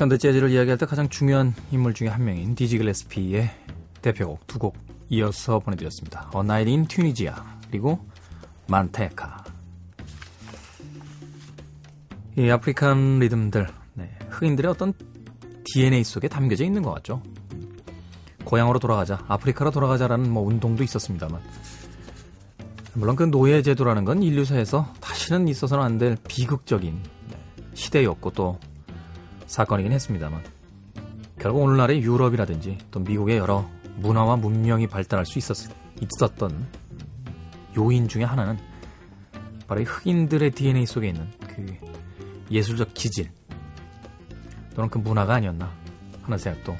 현대 0.00 0.16
재즈를 0.16 0.50
이야기할 0.50 0.78
때 0.78 0.86
가장 0.86 1.10
중요한 1.10 1.54
인물 1.70 1.92
중에 1.92 2.08
한 2.08 2.24
명인 2.24 2.54
디지 2.54 2.78
길레스피의 2.78 3.50
대표곡 4.00 4.46
두 4.46 4.58
곡 4.58 4.78
이어서 5.10 5.58
보내드렸습니다. 5.58 6.30
A 6.34 6.40
Night 6.40 6.70
in 6.70 6.86
Tunisia 6.86 7.34
그리고 7.68 7.98
Manteca 8.66 9.44
이 12.38 12.48
African 12.48 13.18
리듬들 13.18 13.68
네, 13.92 14.18
흑인들의 14.30 14.70
어떤 14.70 14.94
DNA 15.64 16.02
속에 16.02 16.28
담겨져 16.28 16.64
있는 16.64 16.80
것 16.80 16.94
같죠. 16.94 17.20
고향으로 18.44 18.78
돌아가자, 18.78 19.22
아프리카로 19.28 19.70
돌아가자라는 19.70 20.30
뭐 20.30 20.46
운동도 20.46 20.82
있었습니다만 20.82 21.42
물론 22.94 23.16
그 23.16 23.24
노예 23.24 23.60
제도라는 23.60 24.06
건 24.06 24.22
인류사에서 24.22 24.94
다시는 25.02 25.46
있어서는 25.48 25.84
안 25.84 25.98
될 25.98 26.16
비극적인 26.26 27.02
네, 27.28 27.36
시대였고 27.74 28.30
또 28.30 28.58
사건이긴 29.50 29.90
했습니다만 29.92 30.44
결국 31.40 31.62
오늘날의 31.62 32.02
유럽이라든지 32.02 32.78
또 32.92 33.00
미국의 33.00 33.38
여러 33.38 33.68
문화와 33.96 34.36
문명이 34.36 34.86
발달할 34.86 35.26
수 35.26 35.38
있었, 35.38 35.56
있었던 36.00 36.68
요인 37.76 38.06
중에 38.06 38.22
하나는 38.22 38.58
바로 39.66 39.82
흑인들의 39.82 40.52
DNA 40.52 40.86
속에 40.86 41.08
있는 41.08 41.28
그 41.48 41.66
예술적 42.48 42.94
기질 42.94 43.28
또는 44.76 44.88
그 44.88 44.98
문화가 44.98 45.34
아니었나 45.34 45.72
하는 46.22 46.38
생각도 46.38 46.76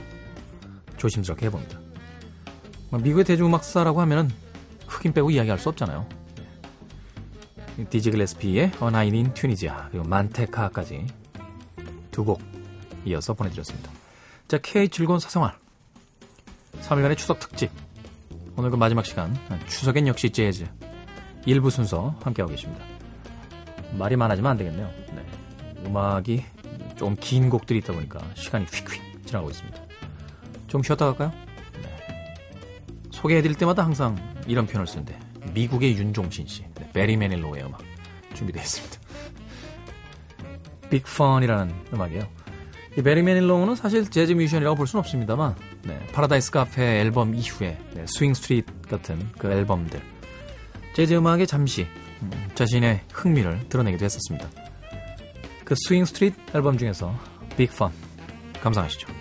조심스럽게 0.96 1.46
해봅니다. 1.46 1.80
뭐 2.90 3.00
미국의 3.00 3.24
대중음악사라고 3.24 4.00
하면은 4.02 4.30
흑인 4.86 5.12
빼고 5.12 5.32
이야기할 5.32 5.58
수 5.58 5.68
없잖아요. 5.70 6.06
디지 7.88 8.12
글래스피의 8.12 8.64
A 8.64 8.88
Night 8.88 9.16
in 9.16 9.34
Tunisia 9.34 9.74
그리고 9.90 10.04
만테카까지 10.06 11.06
두 12.12 12.24
곡 12.24 12.49
이어서 13.04 13.34
보내드렸습니다. 13.34 13.90
자, 14.48 14.58
K 14.58 14.88
즐거운 14.88 15.18
사생활 15.20 15.56
3일간의 16.82 17.16
추석 17.16 17.38
특집 17.40 17.70
오늘 18.56 18.70
그 18.70 18.76
마지막 18.76 19.06
시간 19.06 19.36
추석엔 19.68 20.06
역시 20.06 20.30
재즈 20.30 20.66
일부 21.46 21.70
순서 21.70 22.14
함께하고 22.22 22.52
계십니다. 22.52 22.84
말이 23.96 24.16
많아지면 24.16 24.50
안 24.50 24.56
되겠네요. 24.56 24.90
네. 25.14 25.26
음악이 25.86 26.44
좀 26.96 27.16
긴 27.16 27.48
곡들이 27.48 27.78
있다 27.78 27.94
보니까 27.94 28.20
시간이 28.34 28.66
휙휙 28.66 29.26
지나고 29.26 29.48
있습니다. 29.48 29.80
좀 30.66 30.82
쉬었다 30.82 31.06
갈까요? 31.06 31.32
네. 31.82 32.34
소개해드릴 33.10 33.56
때마다 33.56 33.84
항상 33.84 34.16
이런 34.46 34.66
표현을 34.66 34.86
쓰는데 34.86 35.18
미국의 35.54 35.96
윤종신 35.96 36.46
씨, 36.46 36.62
네, 36.74 36.90
베리 36.92 37.16
매닐로의 37.16 37.64
음악 37.64 37.80
준비되어 38.34 38.62
있습니다. 38.62 39.00
Big 40.90 41.10
Fun이라는 41.10 41.74
음악이에요. 41.94 42.28
이 42.98 43.02
베리 43.02 43.22
매닐로우는 43.22 43.76
사실 43.76 44.10
재즈 44.10 44.32
뮤지션이라고 44.32 44.76
볼 44.76 44.86
수는 44.86 45.00
없습니다만 45.00 45.54
네, 45.84 45.98
Paradise 46.12 46.50
Cafe 46.50 47.00
앨범 47.00 47.34
이후에 47.34 47.78
네, 47.94 48.04
Swing 48.06 48.34
Street 48.34 48.72
같은 48.88 49.18
그 49.38 49.50
앨범들 49.50 50.00
재즈 50.94 51.14
음악에 51.14 51.46
잠시 51.46 51.86
음, 52.22 52.30
자신의 52.54 53.02
흥미를 53.12 53.68
드러내기도 53.68 54.04
했었습니다. 54.04 54.48
그 55.64 55.74
Swing 55.86 56.04
Street 56.04 56.36
앨범 56.56 56.76
중에서 56.76 57.14
Big 57.56 57.74
Fun 57.74 57.92
감상하시죠. 58.60 59.19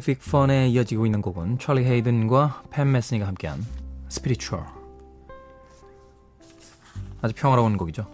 의 0.00 0.16
Big 0.16 0.38
Fun에 0.38 0.68
이어지고 0.68 1.04
있는 1.04 1.20
곡은 1.20 1.58
찰리 1.58 1.84
헤이든과 1.84 2.64
팻 2.70 2.90
메스니가 2.90 3.26
함께한 3.26 3.64
Spiritual 4.08 4.64
아주 7.22 7.34
평화로운 7.34 7.76
곡이죠. 7.76 8.06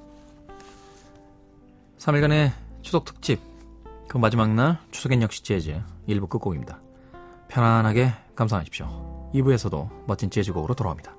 3일간의 1.99 2.53
추석 2.83 3.05
특집. 3.05 3.41
그 4.09 4.19
마지막 4.19 4.53
날 4.53 4.79
추석엔 4.91 5.23
역시 5.23 5.45
재즈 5.45 5.81
1부 6.09 6.29
끝곡입니다. 6.29 6.81
편안하게 7.49 8.13
감상하십시오. 8.35 9.31
2부에서도 9.35 10.07
멋진 10.07 10.31
재즈곡으로 10.31 10.75
돌아옵니다 10.75 11.16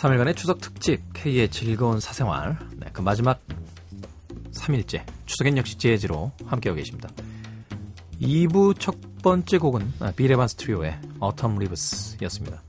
삼일간의 0.00 0.34
추석 0.34 0.62
특집 0.62 1.02
K의 1.12 1.50
즐거운 1.50 2.00
사생활. 2.00 2.56
네, 2.78 2.86
그 2.90 3.02
마지막 3.02 3.38
3일째 4.50 5.04
추석엔 5.26 5.58
역시 5.58 5.76
재즈로 5.76 6.32
함께하고 6.46 6.78
계십니다. 6.78 7.10
2부 8.18 8.80
첫 8.80 8.96
번째 9.22 9.58
곡은 9.58 9.92
아, 10.00 10.10
빌 10.16 10.28
에반스 10.28 10.56
트리오의 10.56 10.98
Autumn 11.22 11.56
Leaves였습니다. 11.56 12.62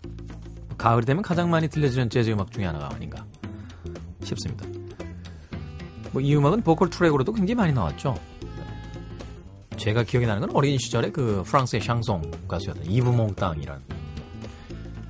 가을이 0.77 1.05
되면 1.05 1.23
가장 1.23 1.49
많이 1.49 1.69
들려지는 1.69 2.09
재즈 2.09 2.31
음악 2.31 2.51
중에 2.51 2.65
하나가 2.65 2.93
아닌가 2.93 3.25
싶습니다. 4.25 4.65
뭐 6.11 6.21
이 6.21 6.35
음악은 6.35 6.63
보컬 6.63 6.89
트랙으로도 6.89 7.31
굉장히 7.31 7.55
많이 7.55 7.71
나왔죠. 7.71 8.13
제가 9.77 10.03
기억이 10.03 10.25
나는 10.25 10.41
건 10.41 10.49
어린 10.53 10.77
시절에 10.77 11.11
그 11.11 11.43
프랑스의 11.45 11.81
샹송 11.81 12.29
가수였던 12.49 12.87
이브 12.87 13.07
몽땅이라는 13.07 13.90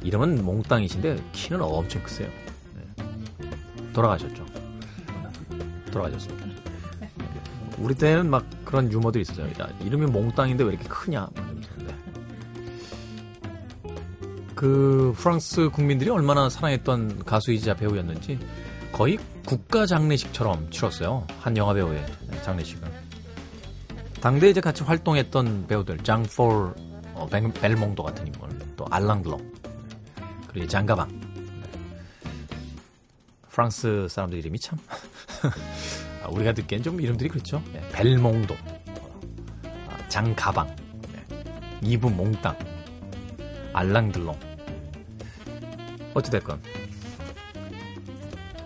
이름은 0.03 0.43
몽땅이신데 0.43 1.23
키는 1.31 1.61
엄청 1.61 2.01
크세요. 2.03 2.27
네. 2.75 3.45
돌아가셨죠. 3.93 4.45
돌아가셨습니다. 5.91 6.45
우리 7.77 7.95
때는 7.95 8.29
막 8.29 8.45
그런 8.63 8.91
유머들이 8.91 9.21
있었어요. 9.23 9.47
야, 9.59 9.67
이름이 9.83 10.05
몽땅인데 10.07 10.63
왜 10.63 10.71
이렇게 10.73 10.87
크냐? 10.87 11.21
막 11.21 11.45
이러면서. 11.45 11.71
그 14.55 15.13
프랑스 15.17 15.69
국민들이 15.69 16.09
얼마나 16.11 16.47
사랑했던 16.49 17.23
가수이자 17.25 17.75
배우였는지 17.75 18.37
거의 18.91 19.17
국가 19.45 19.87
장례식처럼 19.87 20.69
치렀어요. 20.69 21.25
한 21.39 21.57
영화 21.57 21.73
배우의 21.73 22.05
장례식을. 22.43 22.87
당대 24.21 24.49
이제 24.49 24.61
같이 24.61 24.83
활동했던 24.83 25.65
배우들 25.67 25.97
장폴, 26.03 26.75
어, 27.15 27.27
벨- 27.31 27.51
벨몽도 27.53 28.03
같은 28.03 28.27
인물, 28.27 28.49
또 28.77 28.85
알랑드롱, 28.91 29.51
그리고 30.51 30.67
장가방. 30.67 31.31
프랑스 33.49 34.07
사람들 34.09 34.39
이름이 34.39 34.59
참 34.59 34.79
아, 36.23 36.27
우리가 36.29 36.53
듣기엔 36.53 36.83
좀 36.83 37.01
이름들이 37.01 37.29
그렇죠. 37.29 37.61
네, 37.73 37.81
벨몽도, 37.91 38.55
아, 39.89 40.07
장가방, 40.07 40.73
네, 41.11 41.43
이브 41.81 42.07
몽땅, 42.07 42.57
알랑들롱. 43.73 44.39
어찌됐건 46.13 46.61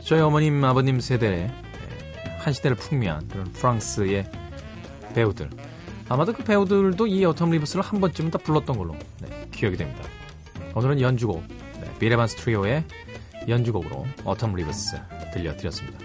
저희 0.02 0.20
어머님 0.20 0.64
아버님 0.64 1.00
세대의 1.00 1.48
네, 1.48 2.38
한 2.40 2.54
시대를 2.54 2.78
풍미한 2.78 3.28
그런 3.28 3.52
프랑스의 3.54 4.30
배우들 5.14 5.50
아마도 6.10 6.34
그 6.34 6.44
배우들도 6.44 7.08
이 7.08 7.22
Autumn 7.22 7.52
Leaves를 7.52 7.84
한 7.84 8.00
번쯤은 8.02 8.32
다 8.32 8.38
불렀던 8.40 8.78
걸로 8.78 8.96
네, 9.22 9.48
기억이 9.52 9.78
됩니다. 9.78 10.04
오늘은 10.76 11.02
연주곡 11.02 11.44
네, 11.48 11.65
빌 12.00 12.11
에반스 12.11 12.36
트리오의 12.38 12.84
연주곡으로 13.48 14.06
Autumn 14.24 14.56
Leaves 14.56 15.00
들려드렸습니다. 15.34 16.00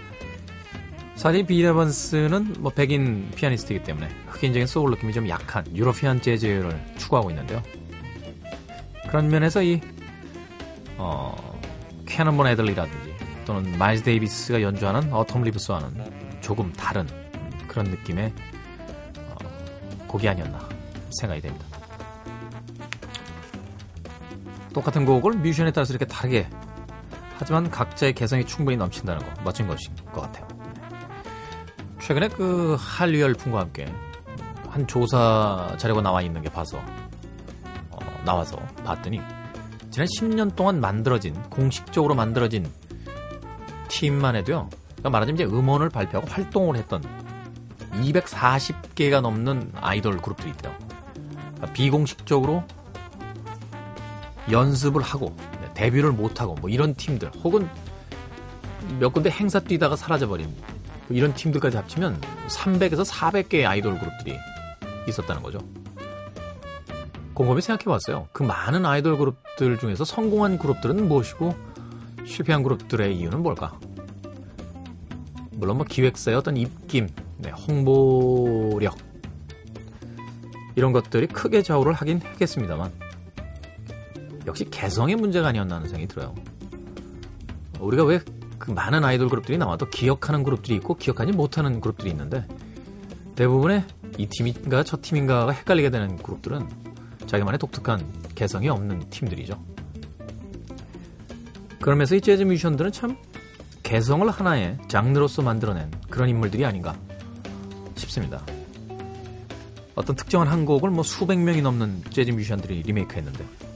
사실 1.15 1.45
빌 1.45 1.63
에번스는 1.63 2.55
뭐 2.59 2.71
백인 2.71 3.29
피아니스트이기 3.35 3.83
때문에 3.83 4.09
흑인적인 4.27 4.65
소울 4.65 4.91
느낌이 4.91 5.13
좀 5.13 5.29
약한 5.29 5.65
European 5.75 6.21
재즈를 6.21 6.79
추구하고 6.97 7.29
있는데요. 7.29 7.61
그런 9.07 9.29
면에서 9.29 9.61
이 9.61 9.79
어, 10.97 11.59
캐논볼 12.07 12.47
애덜리라든지 12.47 13.15
또는 13.45 13.77
마일스 13.77 14.03
데이비스가 14.03 14.61
연주하는 14.61 15.11
Autumn 15.11 15.43
Leaves와는 15.43 16.39
조금 16.41 16.71
다른 16.73 17.07
그런 17.67 17.85
느낌의 17.87 18.33
어, 19.19 19.35
곡이 20.07 20.27
아니었나 20.27 20.67
생각이 21.11 21.41
됩니다. 21.41 21.70
똑같은 24.73 25.05
곡을 25.05 25.33
뮤지션에 25.33 25.71
따라서 25.71 25.93
이렇게 25.93 26.05
다르게 26.05 26.47
하지만 27.37 27.69
각자의 27.69 28.13
개성이 28.13 28.45
충분히 28.45 28.77
넘친다는 28.77 29.25
거 29.25 29.41
멋진 29.43 29.67
것인 29.67 29.95
것 30.13 30.21
같아요. 30.21 30.47
최근에 31.99 32.29
그 32.29 32.75
한류 32.79 33.19
열풍과 33.21 33.59
함께 33.59 33.91
한 34.69 34.87
조사 34.87 35.73
자료가 35.77 36.01
나와 36.01 36.21
있는 36.21 36.41
게 36.41 36.49
봐서 36.49 36.79
어, 37.89 37.99
나와서 38.25 38.57
봤더니 38.85 39.19
지난 39.89 40.07
10년 40.07 40.55
동안 40.55 40.79
만들어진 40.79 41.33
공식적으로 41.49 42.15
만들어진 42.15 42.71
팀만 43.89 44.35
해도요. 44.37 44.69
그러니까 44.87 45.09
말하자면 45.09 45.35
이제 45.35 45.43
음원을 45.45 45.89
발표하고 45.89 46.29
활동을 46.29 46.77
했던 46.77 47.03
240개가 47.91 49.21
넘는 49.21 49.71
아이돌 49.75 50.17
그룹들이 50.17 50.51
있대요. 50.51 50.73
그러니까 51.55 51.73
비공식적으로 51.73 52.63
연습을 54.49 55.01
하고 55.01 55.35
네, 55.61 55.69
데뷔를 55.73 56.11
못하고 56.11 56.55
뭐 56.55 56.69
이런 56.69 56.95
팀들 56.95 57.29
혹은 57.43 57.69
몇 58.99 59.13
군데 59.13 59.29
행사 59.29 59.59
뛰다가 59.59 59.95
사라져버린 59.95 60.47
뭐 61.07 61.17
이런 61.17 61.33
팀들까지 61.33 61.77
합치면 61.77 62.19
300에서 62.47 63.05
400개의 63.05 63.65
아이돌 63.65 63.99
그룹들이 63.99 64.37
있었다는 65.07 65.43
거죠. 65.43 65.59
곰곰이 67.33 67.61
생각해 67.61 67.85
봤어요. 67.85 68.27
그 68.33 68.43
많은 68.43 68.85
아이돌 68.85 69.17
그룹들 69.17 69.79
중에서 69.79 70.03
성공한 70.03 70.57
그룹들은 70.57 71.07
무엇이고 71.07 71.53
실패한 72.25 72.63
그룹들의 72.63 73.15
이유는 73.17 73.41
뭘까? 73.41 73.79
물론 75.51 75.77
뭐 75.77 75.85
기획사의 75.85 76.37
어떤 76.37 76.57
입김, 76.57 77.07
네, 77.37 77.51
홍보력 77.51 78.97
이런 80.75 80.91
것들이 80.91 81.27
크게 81.27 81.61
좌우를 81.61 81.93
하긴 81.93 82.21
했겠습니다만 82.21 82.91
역시 84.51 84.69
개성의 84.69 85.15
문제가 85.15 85.47
아니었나 85.47 85.75
하는 85.77 85.87
생각이 85.87 86.07
들어요. 86.07 86.35
우리가 87.79 88.03
왜 88.03 88.19
그 88.61 88.69
많은 88.69 89.03
아이돌 89.03 89.27
그룹들이 89.27 89.57
나와도 89.57 89.89
기억하는 89.89 90.43
그룹들이 90.43 90.75
있고 90.75 90.93
기억하지 90.93 91.31
못하는 91.31 91.81
그룹들이 91.81 92.11
있는데 92.11 92.45
대부분의 93.35 93.83
이 94.19 94.27
팀인가 94.27 94.83
저 94.83 94.99
팀인가가 95.01 95.51
헷갈리게 95.51 95.89
되는 95.89 96.15
그룹들은 96.17 96.69
자기만의 97.25 97.57
독특한 97.57 98.05
개성이 98.35 98.69
없는 98.69 99.09
팀들이죠. 99.09 99.59
그러면서 101.81 102.15
이 102.15 102.21
재즈 102.21 102.43
뮤지션들은 102.43 102.91
참 102.91 103.17
개성을 103.81 104.29
하나의 104.29 104.77
장르로서 104.87 105.41
만들어낸 105.41 105.89
그런 106.11 106.29
인물들이 106.29 106.63
아닌가 106.63 106.95
싶습니다. 107.95 108.43
어떤 109.95 110.15
특정한 110.15 110.47
한 110.47 110.65
곡을 110.65 110.91
뭐 110.91 111.03
수백 111.03 111.39
명이 111.39 111.63
넘는 111.63 112.03
재즈 112.11 112.29
뮤지션들이 112.29 112.83
리메이크했는데 112.83 113.70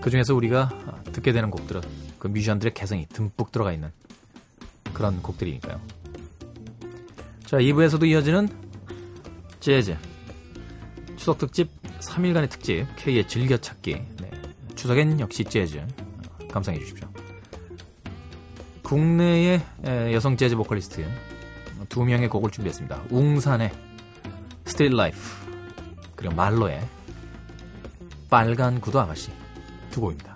그 0.00 0.10
중에서 0.10 0.34
우리가 0.34 1.02
듣게 1.12 1.32
되는 1.32 1.50
곡들은 1.50 1.82
그 2.18 2.28
뮤지션들의 2.28 2.74
개성이 2.74 3.06
듬뿍 3.06 3.52
들어가 3.52 3.72
있는 3.72 3.90
그런 4.92 5.22
곡들이니까요. 5.22 5.80
자, 7.44 7.58
2부에서도 7.58 8.06
이어지는 8.06 8.48
재즈 9.60 9.96
추석 11.16 11.38
특집 11.38 11.70
3일간의 12.00 12.48
특집 12.48 12.86
K의 12.96 13.28
즐겨찾기 13.28 13.92
네. 14.20 14.30
추석엔 14.74 15.20
역시 15.20 15.44
재즈 15.44 15.86
감상해 16.50 16.78
주십시오. 16.78 17.08
국내의 18.82 19.62
여성 20.12 20.36
재즈 20.36 20.56
보컬리스트 20.56 21.06
두 21.88 22.04
명의 22.04 22.28
곡을 22.28 22.50
준비했습니다. 22.50 23.04
웅산의 23.10 23.70
Street 24.64 24.96
Life 24.96 25.18
그리고 26.16 26.34
말로의 26.34 26.86
빨간 28.28 28.80
구두 28.80 28.98
아가씨 28.98 29.30
두 29.90 30.00
곡입니다. 30.00 30.29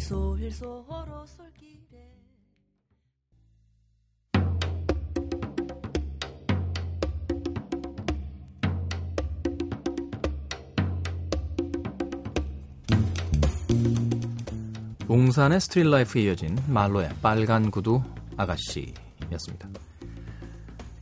솔솔 0.00 0.50
서로 0.50 1.26
솔길에 1.26 2.10
웅산의 15.06 15.60
스트릿 15.60 15.86
라이프에 15.90 16.22
이어진 16.22 16.58
말로의 16.68 17.10
빨간 17.20 17.70
구두 17.70 18.02
아가씨였습니다. 18.36 19.68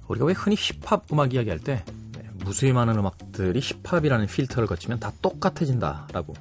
우리가 0.09 0.27
왜 0.27 0.33
흔히 0.33 0.57
힙합 0.57 1.11
음악 1.13 1.35
이야기할 1.35 1.61
때 1.61 1.85
네, 2.13 2.29
무수히 2.45 2.73
많은 2.73 2.99
음악들이 2.99 3.61
힙합이라는 3.61 4.27
필터를 4.27 4.67
거치면 4.67 4.99
다 4.99 5.13
똑같아진다라고 5.23 6.35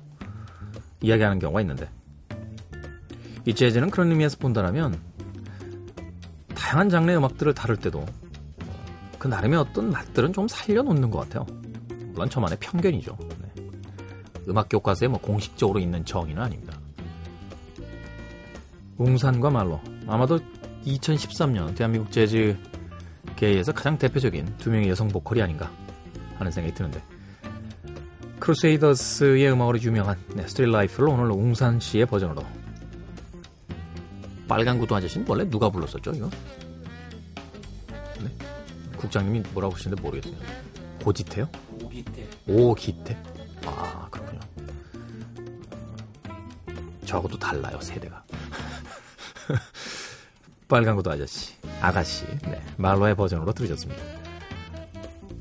이야기하는 1.02 1.40
경우가 1.40 1.62
있는데 1.62 1.90
이 3.48 3.56
재즈는 3.56 3.90
그런 3.90 4.12
의미에서 4.12 4.38
본다면 4.40 5.00
다양한 6.54 6.90
장르의 6.90 7.18
음악들을 7.18 7.54
다룰 7.54 7.78
때도 7.78 8.06
그 9.18 9.30
나름의 9.30 9.58
어떤 9.58 9.90
맛들은 9.90 10.34
좀 10.34 10.50
살려놓는 10.50 11.10
것 11.10 11.20
같아요. 11.20 11.46
물론 12.12 12.30
저만의 12.30 12.58
편견이죠. 12.60 13.18
네. 13.42 13.64
음악 14.50 14.68
교과서에 14.70 15.08
뭐 15.08 15.22
공식적으로 15.22 15.80
있는 15.80 16.04
정의는 16.04 16.44
아닙니다. 16.44 16.78
웅산과 18.98 19.50
말로 19.50 19.80
아마도 20.08 20.40
2013년 20.86 21.74
대한민국 21.74 22.12
재즈 22.12 22.58
계에서 23.38 23.72
가장 23.72 23.98
대표적인 23.98 24.58
두 24.58 24.72
명의 24.72 24.90
여성 24.90 25.08
보컬이 25.08 25.42
아닌가 25.42 25.72
하는 26.36 26.52
생각이 26.52 26.76
드는데 26.76 27.02
크루세이더스의 28.40 29.54
음악으로 29.54 29.80
유명한 29.80 30.18
네, 30.34 30.46
Street 30.46 30.70
Life를 30.70 31.08
오늘 31.08 31.32
웅산 31.32 31.80
씨의 31.80 32.08
버전으로 32.08 32.44
빨간 34.48 34.80
구두 34.80 34.96
아저씨는 34.96 35.26
원래 35.28 35.50
누가 35.50 35.70
불렀었죠, 35.70 36.12
이거? 36.12 36.30
네? 38.20 38.30
국장님이 38.98 39.44
뭐라고 39.54 39.76
하시는데 39.76 40.02
모르겠어요. 40.02 40.36
고지태요? 41.04 41.50
오기태. 41.84 42.28
오기태? 42.48 43.18
아, 43.66 44.08
그렇군요. 44.10 44.40
저하고도 47.06 47.38
달라요, 47.38 47.80
세대가. 47.82 48.24
빨간 50.68 50.96
구두 50.96 51.10
아저씨, 51.10 51.54
아가씨, 51.82 52.26
네, 52.44 52.62
말로의 52.78 53.16
버전으로 53.16 53.54
들으셨습니다. 53.54 54.02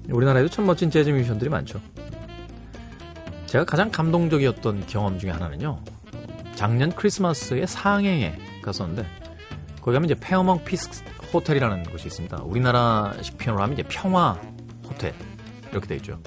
우리나라에도 0.09 0.49
참 0.49 0.67
멋진 0.67 0.91
재즈 0.91 1.11
뮤지션들이 1.11 1.51
많죠. 1.51 1.81
제가 3.47 3.65
가장 3.65 3.91
감동적이었던 3.91 4.87
경험 4.87 5.19
중에 5.19 5.31
하나는요. 5.31 5.83
작년 6.55 6.95
크리스마스에 6.95 7.67
상해에 7.67 8.39
갔었는데 8.67 9.07
거기 9.81 9.95
가면 9.95 10.05
이제 10.05 10.15
페어몬트 10.15 10.65
피스 10.65 11.03
호텔이라는 11.33 11.85
곳이 11.85 12.09
있습니다. 12.09 12.43
우리나라식 12.43 13.39
표현으로 13.39 13.63
하면 13.63 13.79
이제 13.79 13.89
평화 13.89 14.33
호텔 14.85 15.15
이렇게 15.71 15.87
돼 15.87 15.97
있죠. 15.97 16.21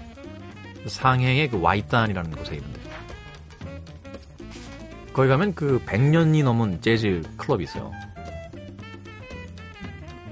상해의 0.87 1.49
그 1.49 1.59
와이탄이라는 1.59 2.31
곳에 2.31 2.55
있는데 2.55 2.79
거기 5.13 5.27
가면 5.27 5.53
그 5.53 5.81
100년이 5.85 6.43
넘은 6.43 6.81
재즈 6.81 7.21
클럽이 7.37 7.65
있어요. 7.65 7.91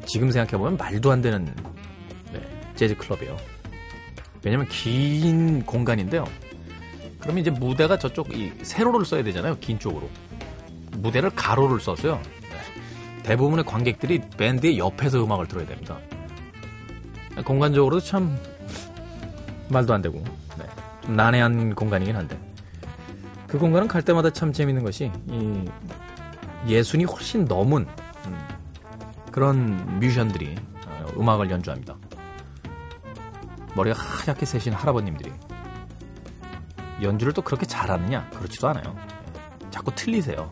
지금 0.05 0.31
생각해보면 0.31 0.77
말도 0.77 1.11
안 1.11 1.21
되는 1.21 1.53
네, 2.31 2.39
재즈 2.75 2.95
클럽이에요. 2.95 3.35
왜냐면 4.43 4.67
긴 4.69 5.65
공간인데요. 5.65 6.23
그러면 7.19 7.41
이제 7.41 7.51
무대가 7.51 7.97
저쪽 7.97 8.33
이 8.33 8.53
세로를 8.61 9.05
써야 9.05 9.21
되잖아요. 9.23 9.57
긴 9.59 9.77
쪽으로. 9.77 10.09
무대를 10.97 11.29
가로를 11.31 11.79
썼어요. 11.79 12.21
네. 12.41 13.23
대부분의 13.23 13.65
관객들이 13.65 14.21
밴드의 14.37 14.77
옆에서 14.77 15.23
음악을 15.23 15.47
들어야 15.47 15.65
됩니다. 15.65 15.97
공간적으로도 17.43 18.03
참 18.03 18.37
말도 19.69 19.93
안 19.93 20.01
되고 20.01 20.23
네. 20.57 20.65
좀 21.03 21.15
난해한 21.15 21.75
공간이긴 21.75 22.15
한데 22.15 22.37
그 23.47 23.57
공간은 23.57 23.87
갈 23.87 24.01
때마다 24.01 24.29
참 24.29 24.51
재밌는 24.51 24.83
것이 24.83 25.11
이 25.27 25.65
예순이 26.67 27.05
훨씬 27.05 27.45
넘은 27.45 27.87
음, 28.25 28.47
그런 29.31 29.99
뮤지션들이 29.99 30.55
어, 30.85 31.05
음악을 31.17 31.49
연주합니다. 31.49 31.95
머리가 33.75 33.97
하얗게 33.99 34.45
새신 34.45 34.73
할아버님들이 34.73 35.31
연주를 37.01 37.31
또 37.31 37.41
그렇게 37.41 37.65
잘하느냐? 37.65 38.29
그렇지도 38.31 38.67
않아요. 38.69 38.95
예. 38.97 39.69
자꾸 39.69 39.93
틀리세요. 39.93 40.51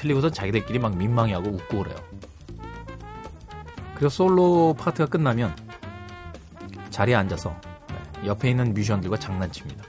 틀리고선 0.00 0.32
자기들끼리 0.32 0.78
막 0.78 0.96
민망해하고 0.96 1.50
웃고 1.50 1.82
그래요. 1.82 1.96
그리고 3.94 4.08
솔로 4.08 4.74
파트가 4.78 5.10
끝나면 5.10 5.54
자리에 6.88 7.14
앉아서 7.14 7.54
네, 7.88 8.26
옆에 8.26 8.48
있는 8.48 8.72
뮤지션들과 8.72 9.18
장난칩니다. 9.18 9.84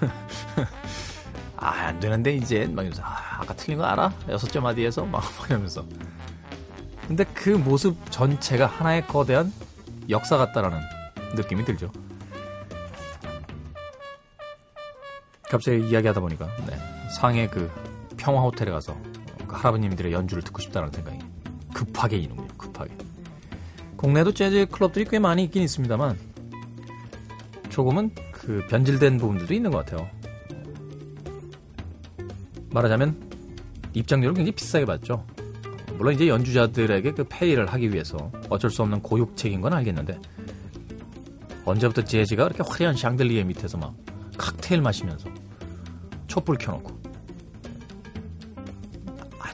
아, 1.56 1.68
안 1.86 1.98
되는데, 1.98 2.34
이제. 2.34 2.66
막 2.66 2.82
이러면서, 2.82 3.02
아, 3.02 3.38
아까 3.40 3.54
틀린 3.54 3.78
거 3.78 3.84
알아? 3.84 4.12
여섯 4.28 4.48
점 4.48 4.66
어디에서? 4.66 5.06
막, 5.06 5.22
막 5.40 5.48
이러면서. 5.48 5.82
근데 7.08 7.24
그 7.32 7.48
모습 7.48 7.96
전체가 8.10 8.66
하나의 8.66 9.06
거대한 9.06 9.50
역사 10.10 10.36
같다라는 10.36 10.78
느낌이 11.34 11.64
들죠. 11.64 11.90
갑자기 15.48 15.88
이야기하다 15.88 16.20
보니까 16.20 16.48
네, 16.66 16.76
상해 17.14 17.46
그 17.46 17.70
평화 18.24 18.40
호텔에 18.40 18.70
가서 18.70 18.96
그 19.46 19.54
할아버님들의 19.54 20.10
연주를 20.10 20.42
듣고 20.42 20.62
싶다는 20.62 20.90
생각이 20.90 21.18
급하게 21.74 22.16
이는군요. 22.16 22.48
급하게. 22.56 22.96
국내도 23.96 24.32
재즈 24.32 24.66
클럽들이 24.70 25.04
꽤 25.04 25.18
많이 25.18 25.44
있긴 25.44 25.62
있습니다만 25.62 26.18
조금은 27.68 28.14
그 28.32 28.64
변질된 28.70 29.18
부분들도 29.18 29.52
있는 29.52 29.70
것 29.70 29.84
같아요. 29.84 30.08
말하자면 32.70 33.14
입장료를 33.92 34.34
굉장히 34.34 34.52
비싸게 34.52 34.86
받죠. 34.86 35.26
물론 35.98 36.14
이제 36.14 36.26
연주자들에게 36.26 37.12
그 37.12 37.24
페이를 37.24 37.66
하기 37.66 37.92
위해서 37.92 38.32
어쩔 38.48 38.70
수 38.70 38.80
없는 38.80 39.02
고육책인 39.02 39.60
건 39.60 39.74
알겠는데 39.74 40.18
언제부터 41.66 42.02
재즈가 42.02 42.44
그렇게 42.48 42.62
화려한 42.66 42.96
샹들리에 42.96 43.44
밑에서 43.44 43.76
막 43.76 43.94
칵테일 44.38 44.80
마시면서 44.80 45.28
촛불 46.26 46.56
켜놓고 46.56 47.03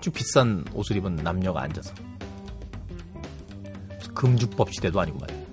아주 0.01 0.11
비싼 0.11 0.65
옷을 0.73 0.97
입은 0.97 1.17
남녀가 1.17 1.61
앉아서 1.61 1.93
금주법 4.15 4.73
시대도 4.73 4.99
아니고 4.99 5.19
말이에요. 5.19 5.47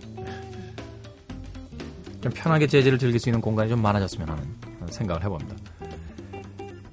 좀 2.21 2.31
편하게 2.33 2.65
재즈를 2.67 2.97
즐길 2.97 3.19
수 3.19 3.27
있는 3.27 3.41
공간이 3.41 3.69
좀 3.69 3.81
많아졌으면 3.81 4.29
하는 4.29 4.55
생각을 4.89 5.21
해봅니다. 5.21 5.53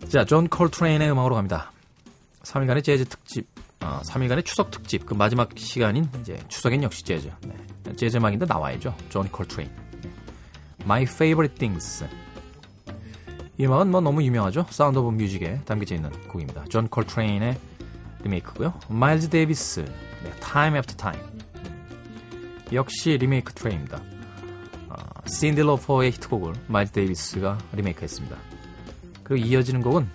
자, 0.09 0.25
존 0.25 0.49
콜트레인의 0.49 1.13
음악으로 1.13 1.37
갑니다. 1.37 1.71
3일간의 2.43 2.83
재즈 2.83 3.05
특집, 3.05 3.47
아, 3.79 4.03
3일간의 4.03 4.45
추석 4.45 4.73
특집, 4.73 5.07
그 5.07 5.15
마지막 5.15 5.51
시간인 5.57 6.09
이제 6.21 6.37
추석엔 6.49 6.83
역시 6.83 7.05
재즈. 7.05 7.31
네. 7.43 7.55
재즈 7.95 8.17
음악인데 8.17 8.47
나와야죠. 8.47 8.97
존 9.11 9.29
콜트레인. 9.29 9.71
My 10.83 11.05
Favorite 11.05 11.57
Things. 11.57 12.05
이 13.57 13.67
음악은 13.67 13.91
뭐 13.91 14.01
너무 14.01 14.23
유명하죠. 14.23 14.67
Sound 14.71 14.99
of 14.99 15.11
Music에 15.17 15.61
담겨져 15.65 15.95
있는 15.95 16.11
곡입니다. 16.29 16.65
존 16.69 16.89
콜트레인의 16.89 17.57
리메이크고요. 18.25 18.75
마일즈 18.89 19.29
데이비스, 19.29 19.85
네, 20.25 20.31
Time 20.41 20.77
After 20.77 20.97
Time. 20.97 21.21
역시 22.73 23.17
리메이크 23.17 23.53
트랙입니다. 23.53 24.01
어, 24.89 24.97
신디 25.27 25.63
로퍼의 25.63 26.13
히트곡을 26.13 26.55
마일즈 26.67 26.93
데이비스가 26.93 27.59
리메이크했습니다. 27.73 28.37
그리고 29.23 29.47
이어지는 29.47 29.83
곡은 29.83 30.09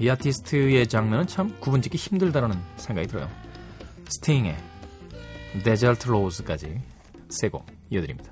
이 0.00 0.08
아티스트의 0.08 0.86
장르는 0.86 1.26
참 1.26 1.56
구분짓기 1.60 1.96
힘들다라는 1.96 2.56
생각이 2.76 3.08
들어요. 3.08 3.28
스팅의 4.08 4.56
Desert 5.64 6.08
Rose까지 6.08 6.80
세 7.30 7.48
곡 7.48 7.66
이어드립니다. 7.90 8.30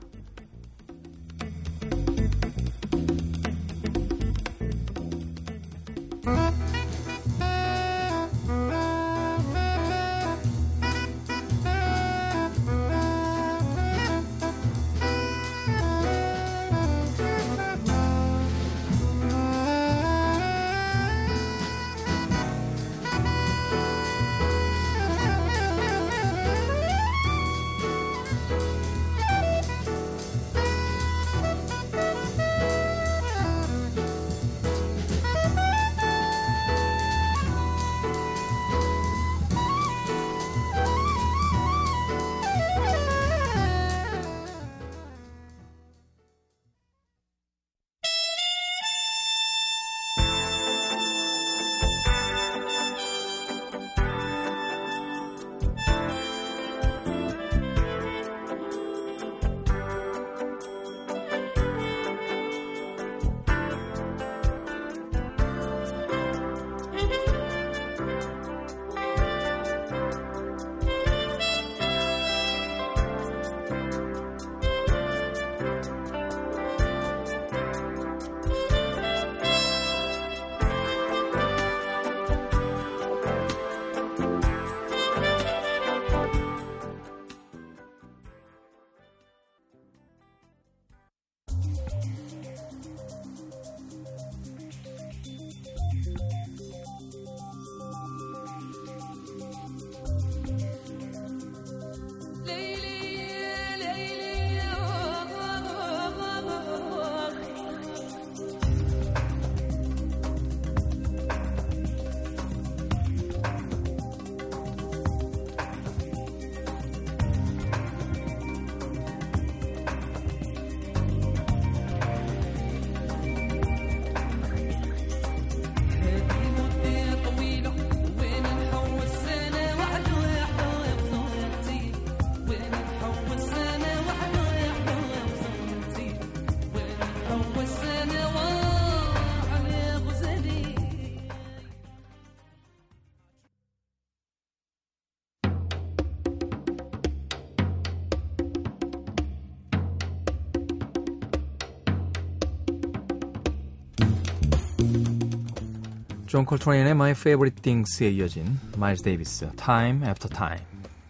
존 156.36 156.44
콜트레인의 156.44 156.90
My 156.90 157.12
Favorite 157.12 157.62
Things에 157.62 158.10
이어진 158.10 158.60
마일스 158.76 159.02
데이비스 159.04 159.50
Time 159.56 160.06
After 160.06 160.28
Time 160.28 160.62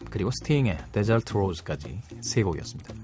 그리고 0.09 0.31
스팅의 0.31 0.79
Desert 0.93 1.33
Rose까지 1.37 2.01
세 2.20 2.45
곡이었습니다. 2.45 2.95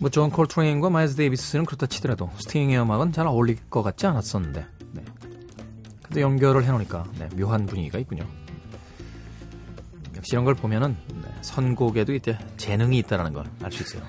뭐 0.00 0.10
존 0.10 0.30
콜트레인과 0.30 0.90
마일스 0.90 1.14
데이비스는 1.14 1.66
그렇다 1.66 1.86
치더라도 1.86 2.32
스팅의 2.38 2.80
음악은 2.80 3.12
잘 3.12 3.28
어울릴 3.28 3.58
것 3.70 3.84
같지 3.84 4.08
않았었는데 4.08 4.66
네. 4.90 5.04
근데 6.02 6.20
연결을 6.20 6.64
해놓으니까 6.64 7.04
네, 7.20 7.28
묘한 7.36 7.66
분위기가 7.66 8.00
있군요. 8.00 8.26
역시 10.16 10.30
이런 10.32 10.44
걸 10.44 10.56
보면은 10.56 10.96
네, 11.14 11.28
선곡에도 11.42 12.12
이제 12.12 12.36
재능이 12.56 12.98
있다는 12.98 13.32
걸 13.32 13.46
알 13.62 13.70
수 13.70 13.84
있어요. 13.84 14.02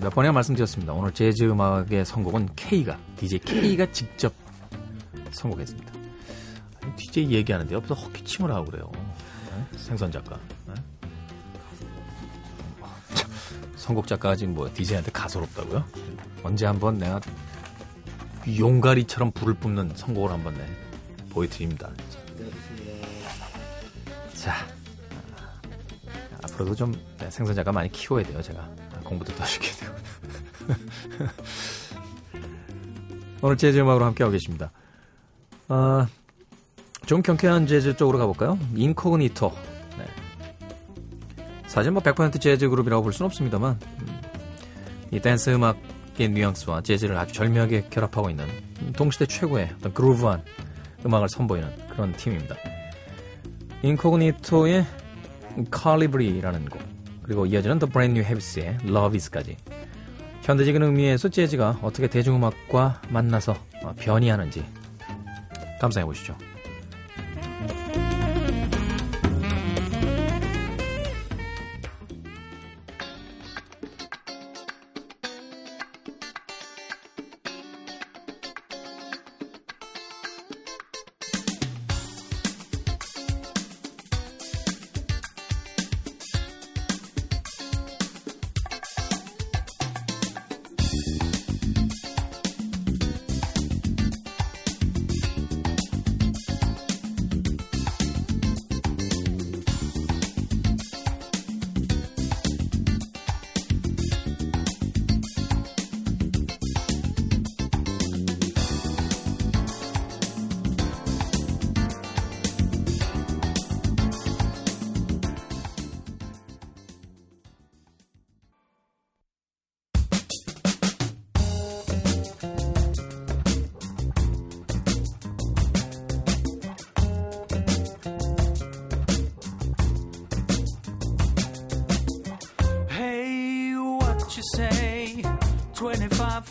몇 0.00 0.08
번이나 0.14 0.32
말씀드렸습니다. 0.32 0.94
오늘 0.94 1.12
재즈 1.12 1.44
음악의 1.44 2.06
선곡은 2.06 2.54
K가, 2.56 2.98
DJ 3.16 3.38
K가 3.40 3.92
직접 3.92 4.32
선곡했습니다. 5.30 5.92
DJ 6.96 7.30
얘기하는데 7.32 7.74
옆에서 7.74 7.94
헛기침을 7.94 8.50
하고 8.50 8.64
그래요. 8.64 8.90
네? 8.94 9.78
생선 9.78 10.10
작가. 10.10 10.38
네? 10.66 10.74
참, 13.14 13.30
선곡 13.76 14.06
작가가 14.06 14.34
지금 14.34 14.54
뭐 14.54 14.72
DJ한테 14.72 15.10
가소롭다고요? 15.12 15.84
언제 16.42 16.64
한번 16.64 16.96
내가 16.96 17.20
용가리처럼 18.58 19.32
불을 19.32 19.54
뿜는 19.54 19.92
선곡을 19.96 20.30
한번 20.30 20.54
내 20.54 20.66
보여드립니다. 21.28 21.90
자, 24.34 24.54
아, 24.54 24.79
앞으로도 26.60 26.74
좀 26.74 26.92
네, 27.18 27.30
생선 27.30 27.54
작가 27.54 27.72
많이 27.72 27.90
키워야 27.90 28.24
돼요, 28.24 28.42
제가. 28.42 28.68
공부도 29.04 29.34
더 29.34 29.44
시켜야 29.44 29.72
되고. 29.72 29.94
오늘 33.42 33.56
재즈 33.56 33.78
음악으로 33.78 34.04
함께하고 34.04 34.32
계십니다. 34.32 34.70
아, 35.68 36.06
좀 37.06 37.22
경쾌한 37.22 37.66
재즈 37.66 37.96
쪽으로 37.96 38.18
가볼까요? 38.18 38.58
인코그니토. 38.74 39.52
네. 39.98 40.04
사실 41.66 41.92
뭐 41.92 42.02
100% 42.02 42.40
재즈 42.40 42.68
그룹이라고 42.68 43.02
볼 43.02 43.12
수는 43.12 43.26
없습니다만, 43.26 43.78
음, 44.00 44.20
이 45.10 45.20
댄스 45.20 45.50
음악의 45.50 46.28
뉘앙스와 46.30 46.82
재즈를 46.82 47.16
아주 47.16 47.32
절묘하게 47.32 47.86
결합하고 47.90 48.28
있는 48.30 48.46
동시대 48.96 49.26
최고의 49.26 49.70
어떤 49.78 49.94
그루브한 49.94 50.42
음악을 51.06 51.28
선보이는 51.28 51.88
그런 51.88 52.12
팀입니다. 52.12 52.56
인코그니토의 53.82 54.99
칼리브리라는 55.70 56.68
곡. 56.68 56.80
그리고 57.22 57.46
이어지는 57.46 57.78
The 57.78 57.90
Brand 57.90 58.18
New 58.18 58.24
Habits의 58.24 58.78
Love 58.88 59.16
Is까지 59.16 59.56
현대적인 60.42 60.82
의미에서 60.82 61.28
재즈가 61.28 61.78
어떻게 61.82 62.08
대중음악과 62.08 63.02
만나서 63.08 63.54
어, 63.84 63.94
변이하는지 63.98 64.64
감상해 65.80 66.04
보시죠. 66.04 66.36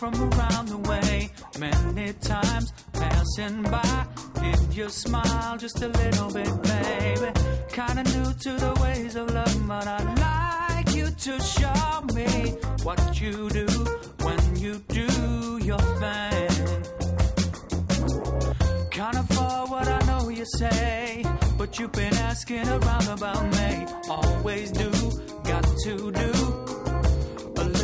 From 0.00 0.14
around 0.14 0.66
the 0.68 0.78
way. 0.88 1.30
Many 1.58 2.14
times 2.14 2.72
passing 2.94 3.62
by. 3.64 4.06
Did 4.40 4.74
you 4.74 4.88
smile 4.88 5.58
just 5.58 5.82
a 5.82 5.88
little 5.88 6.30
bit, 6.32 6.50
baby? 6.62 7.30
Kinda 7.68 8.04
new 8.14 8.32
to 8.44 8.52
the 8.64 8.72
ways 8.82 9.14
of 9.16 9.30
love, 9.34 9.68
but 9.68 9.86
I'd 9.86 10.18
like 10.18 10.94
you 10.96 11.10
to 11.26 11.32
show 11.42 12.00
me 12.14 12.30
what 12.82 13.20
you 13.20 13.50
do 13.50 13.66
when 14.24 14.40
you 14.56 14.72
do 14.88 15.10
your 15.70 15.84
thing. 16.02 16.82
Kinda 18.90 19.22
for 19.34 19.56
what 19.72 19.86
I 19.86 20.00
know 20.08 20.30
you 20.30 20.46
say, 20.56 21.26
but 21.58 21.78
you've 21.78 21.92
been 21.92 22.16
asking 22.30 22.66
around 22.68 23.08
about 23.08 23.44
me. 23.58 23.86
Always 24.08 24.70
do, 24.70 24.90
got 25.44 25.64
to 25.84 26.10
do 26.10 26.69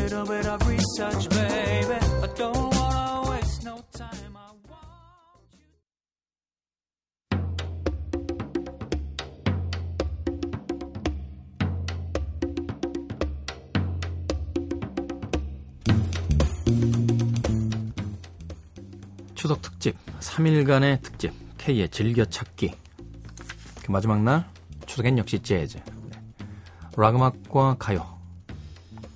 little 0.07 0.25
bit 0.25 0.47
of 0.47 0.61
research, 0.69 1.29
baby. 1.31 1.99
I 2.23 2.29
don't 2.37 2.75
wanna 2.77 3.29
waste 3.29 3.65
no 3.65 3.83
time. 3.93 4.37
I 4.37 4.53
want 4.71 5.43
you. 5.51 5.67
추석 19.35 19.61
특집, 19.63 19.97
3일간의 20.21 21.03
특집, 21.03 21.33
K의 21.59 21.89
즐겨찾기. 21.89 22.75
그 23.83 23.91
마지막 23.91 24.23
날, 24.23 24.49
추석엔 24.87 25.19
역시 25.19 25.41
재즈. 25.41 25.79
네. 25.79 25.85
락 26.97 27.17
음악과 27.17 27.75
가요 27.79 28.17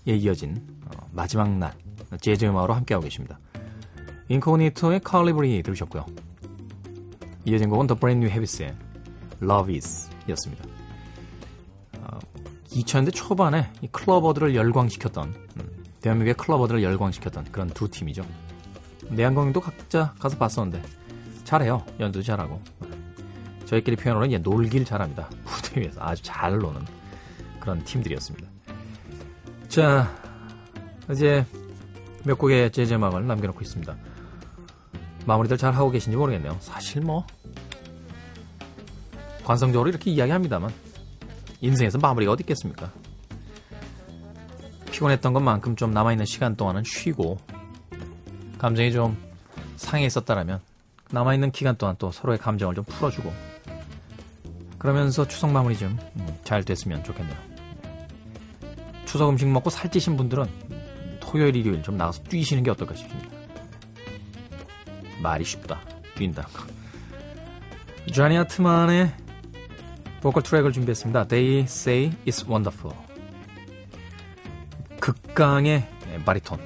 에 0.09 0.15
이어진 0.15 0.57
어, 0.57 0.70
마지막 1.13 1.51
날, 1.51 1.75
재즈 2.21 2.45
음악으로 2.45 2.75
함께하고 2.75 3.05
계십니다. 3.05 3.39
인코니토의 4.29 5.01
칼리브리 5.01 5.63
들으셨고요. 5.63 6.07
이어진 7.45 7.69
곡은 7.69 7.87
Brand 7.87 8.25
New 8.25 8.31
Habits의 8.31 8.75
Love 9.43 9.75
Is 9.75 10.09
였습니다. 10.29 10.65
어, 11.99 12.19
2000년대 12.69 13.15
초반에 13.15 13.71
이 13.81 13.89
클러버들을 13.89 14.55
열광시켰던, 14.55 15.29
음, 15.29 15.85
대한민국의 16.01 16.35
클러버들을 16.35 16.83
열광시켰던 16.83 17.47
그런 17.51 17.69
두 17.69 17.89
팀이죠. 17.89 18.25
내한공연도 19.09 19.61
각자 19.61 20.15
가서 20.19 20.39
봤었는데 20.39 20.83
잘해요. 21.45 21.85
연주 21.99 22.23
잘하고 22.23 22.61
저희끼리 23.67 23.97
표현으로는 23.97 24.29
이제 24.29 24.39
놀길 24.39 24.85
잘합니다. 24.85 25.29
무대 25.45 25.81
위에서 25.81 26.01
아주 26.01 26.23
잘 26.23 26.59
노는 26.59 26.85
그런 27.59 27.83
팀들이었습니다. 27.85 28.49
자 29.69 30.13
이제 31.13 31.45
몇 32.25 32.39
곡의 32.39 32.73
재즈 32.73 32.95
음악을 32.95 33.27
남겨놓고 33.27 33.61
있습니다. 33.61 33.97
마무리들 35.27 35.57
잘 35.57 35.75
하고 35.75 35.91
계신지 35.91 36.17
모르겠네요. 36.17 36.57
사실 36.61 37.03
뭐 37.03 37.27
관성적으로 39.45 39.89
이렇게 39.89 40.11
이야기합니다만 40.11 40.71
인생에서 41.61 41.99
마무리가 41.99 42.33
어디 42.33 42.43
있겠습니까? 42.43 42.91
피곤했던 44.91 45.33
것만큼 45.33 45.77
좀 45.77 45.93
남아있는 45.93 46.27
시간 46.27 46.57
동안은 46.57 46.85
쉬고 46.85 47.39
감정이 48.59 48.93
좀 48.93 49.17
상해 49.77 50.05
있었다라면 50.05 50.61
남아있는 51.11 51.51
기간 51.53 51.77
동안 51.77 51.97
또 51.99 52.11
서로의 52.11 52.39
감정을 52.39 52.75
좀 52.75 52.85
풀어주고 52.85 53.33
그러면서 54.79 55.27
추석 55.27 55.51
마무리 55.51 55.77
좀 55.77 55.99
잘 56.51 56.65
됐으면 56.65 57.05
좋겠네요. 57.05 57.37
추석 59.05 59.29
음식 59.29 59.47
먹고 59.47 59.71
살찌신 59.71 60.17
분들은 60.17 60.47
토요일, 61.31 61.55
일요일 61.55 61.81
좀 61.83 61.97
나가서 61.97 62.25
뛰시는 62.25 62.65
게 62.65 62.73
어떨까 62.73 62.95
싶습니다. 62.97 63.31
말이 65.23 65.45
쉽다. 65.45 65.81
뛴다는 66.17 66.51
거. 66.53 66.65
쟈니 68.13 68.37
아트만의 68.37 69.13
보컬 70.23 70.43
트랙을 70.43 70.73
준비했습니다. 70.73 71.29
They 71.29 71.61
say 71.61 72.11
it's 72.27 72.49
wonderful. 72.49 72.97
극강의 74.99 75.87
바리톤. 76.25 76.59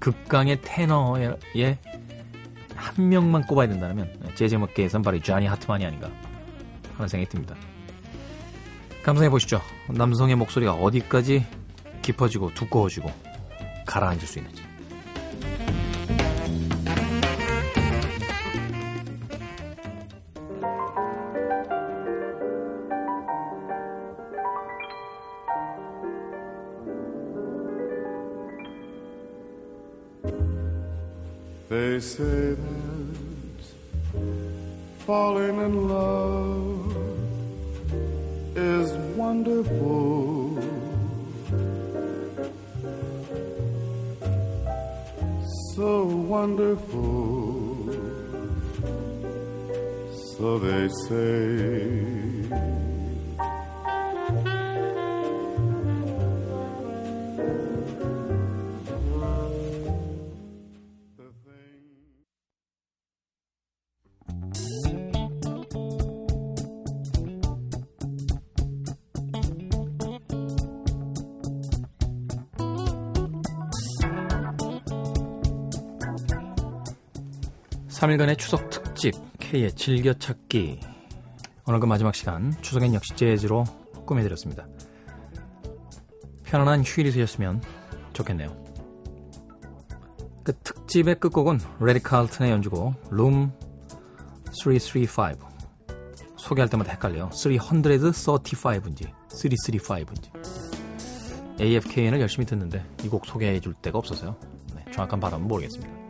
극강의 0.00 0.62
테너의 0.62 1.78
한 2.74 3.08
명만 3.08 3.42
꼽아야 3.42 3.68
된다면 3.68 4.18
재즈 4.34 4.54
음악계에선 4.54 5.02
바로 5.02 5.18
쟈니 5.20 5.46
하트만이 5.46 5.84
아닌가 5.84 6.10
하는 6.94 7.06
생각이 7.06 7.28
듭니다. 7.28 7.54
감상해 9.02 9.28
보시죠. 9.28 9.60
남성의 9.90 10.36
목소리가 10.36 10.72
어디까지 10.72 11.44
깊어지고 12.00 12.54
두꺼워지고 12.54 13.10
가라앉을 13.84 14.26
수 14.26 14.38
있는지. 14.38 14.73
5일간의 78.14 78.38
추석 78.38 78.70
특집 78.70 79.14
K의 79.40 79.72
즐겨찾기 79.72 80.80
오늘 81.66 81.80
그 81.80 81.86
마지막 81.86 82.14
시간 82.14 82.52
추석엔 82.60 82.94
역시 82.94 83.14
재즈로 83.16 83.64
꾸며드렸습니다. 84.06 84.66
편안한 86.44 86.82
휴일이 86.84 87.10
되셨으면 87.10 87.62
좋겠네요. 88.12 88.56
그 90.44 90.52
특집의 90.62 91.18
끝곡은 91.18 91.58
래리 91.80 92.00
칼튼의 92.00 92.52
연주곡 92.52 92.94
룸 93.10 93.52
335 94.52 95.48
소개할 96.36 96.68
때마다 96.68 96.92
헷갈려요. 96.92 97.30
335인지 97.30 99.10
335인지 99.28 100.30
AFKN을 101.60 102.20
열심히 102.20 102.46
듣는데 102.46 102.84
이 103.02 103.08
곡 103.08 103.26
소개해 103.26 103.60
줄 103.60 103.74
데가 103.74 103.98
없어서요. 103.98 104.36
네, 104.74 104.84
정확한 104.92 105.18
발음은 105.18 105.48
모르겠습니다. 105.48 106.03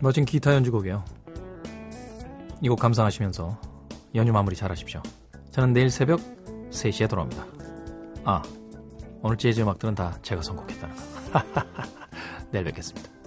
멋진 0.00 0.24
기타 0.24 0.54
연주곡이에요. 0.54 1.04
이 2.62 2.68
곡 2.68 2.78
감상하시면서 2.80 3.60
연휴 4.14 4.32
마무리 4.32 4.56
잘 4.56 4.70
하십시오. 4.70 5.02
저는 5.52 5.72
내일 5.72 5.90
새벽 5.90 6.20
3시에 6.70 7.08
돌아옵니다. 7.08 7.46
아, 8.24 8.42
오늘 9.22 9.36
재즈 9.36 9.60
음악들은 9.60 9.94
다 9.94 10.18
제가 10.22 10.42
선곡했다는 10.42 10.94
거. 10.96 11.02
내일 12.50 12.64
뵙겠습니다. 12.64 13.17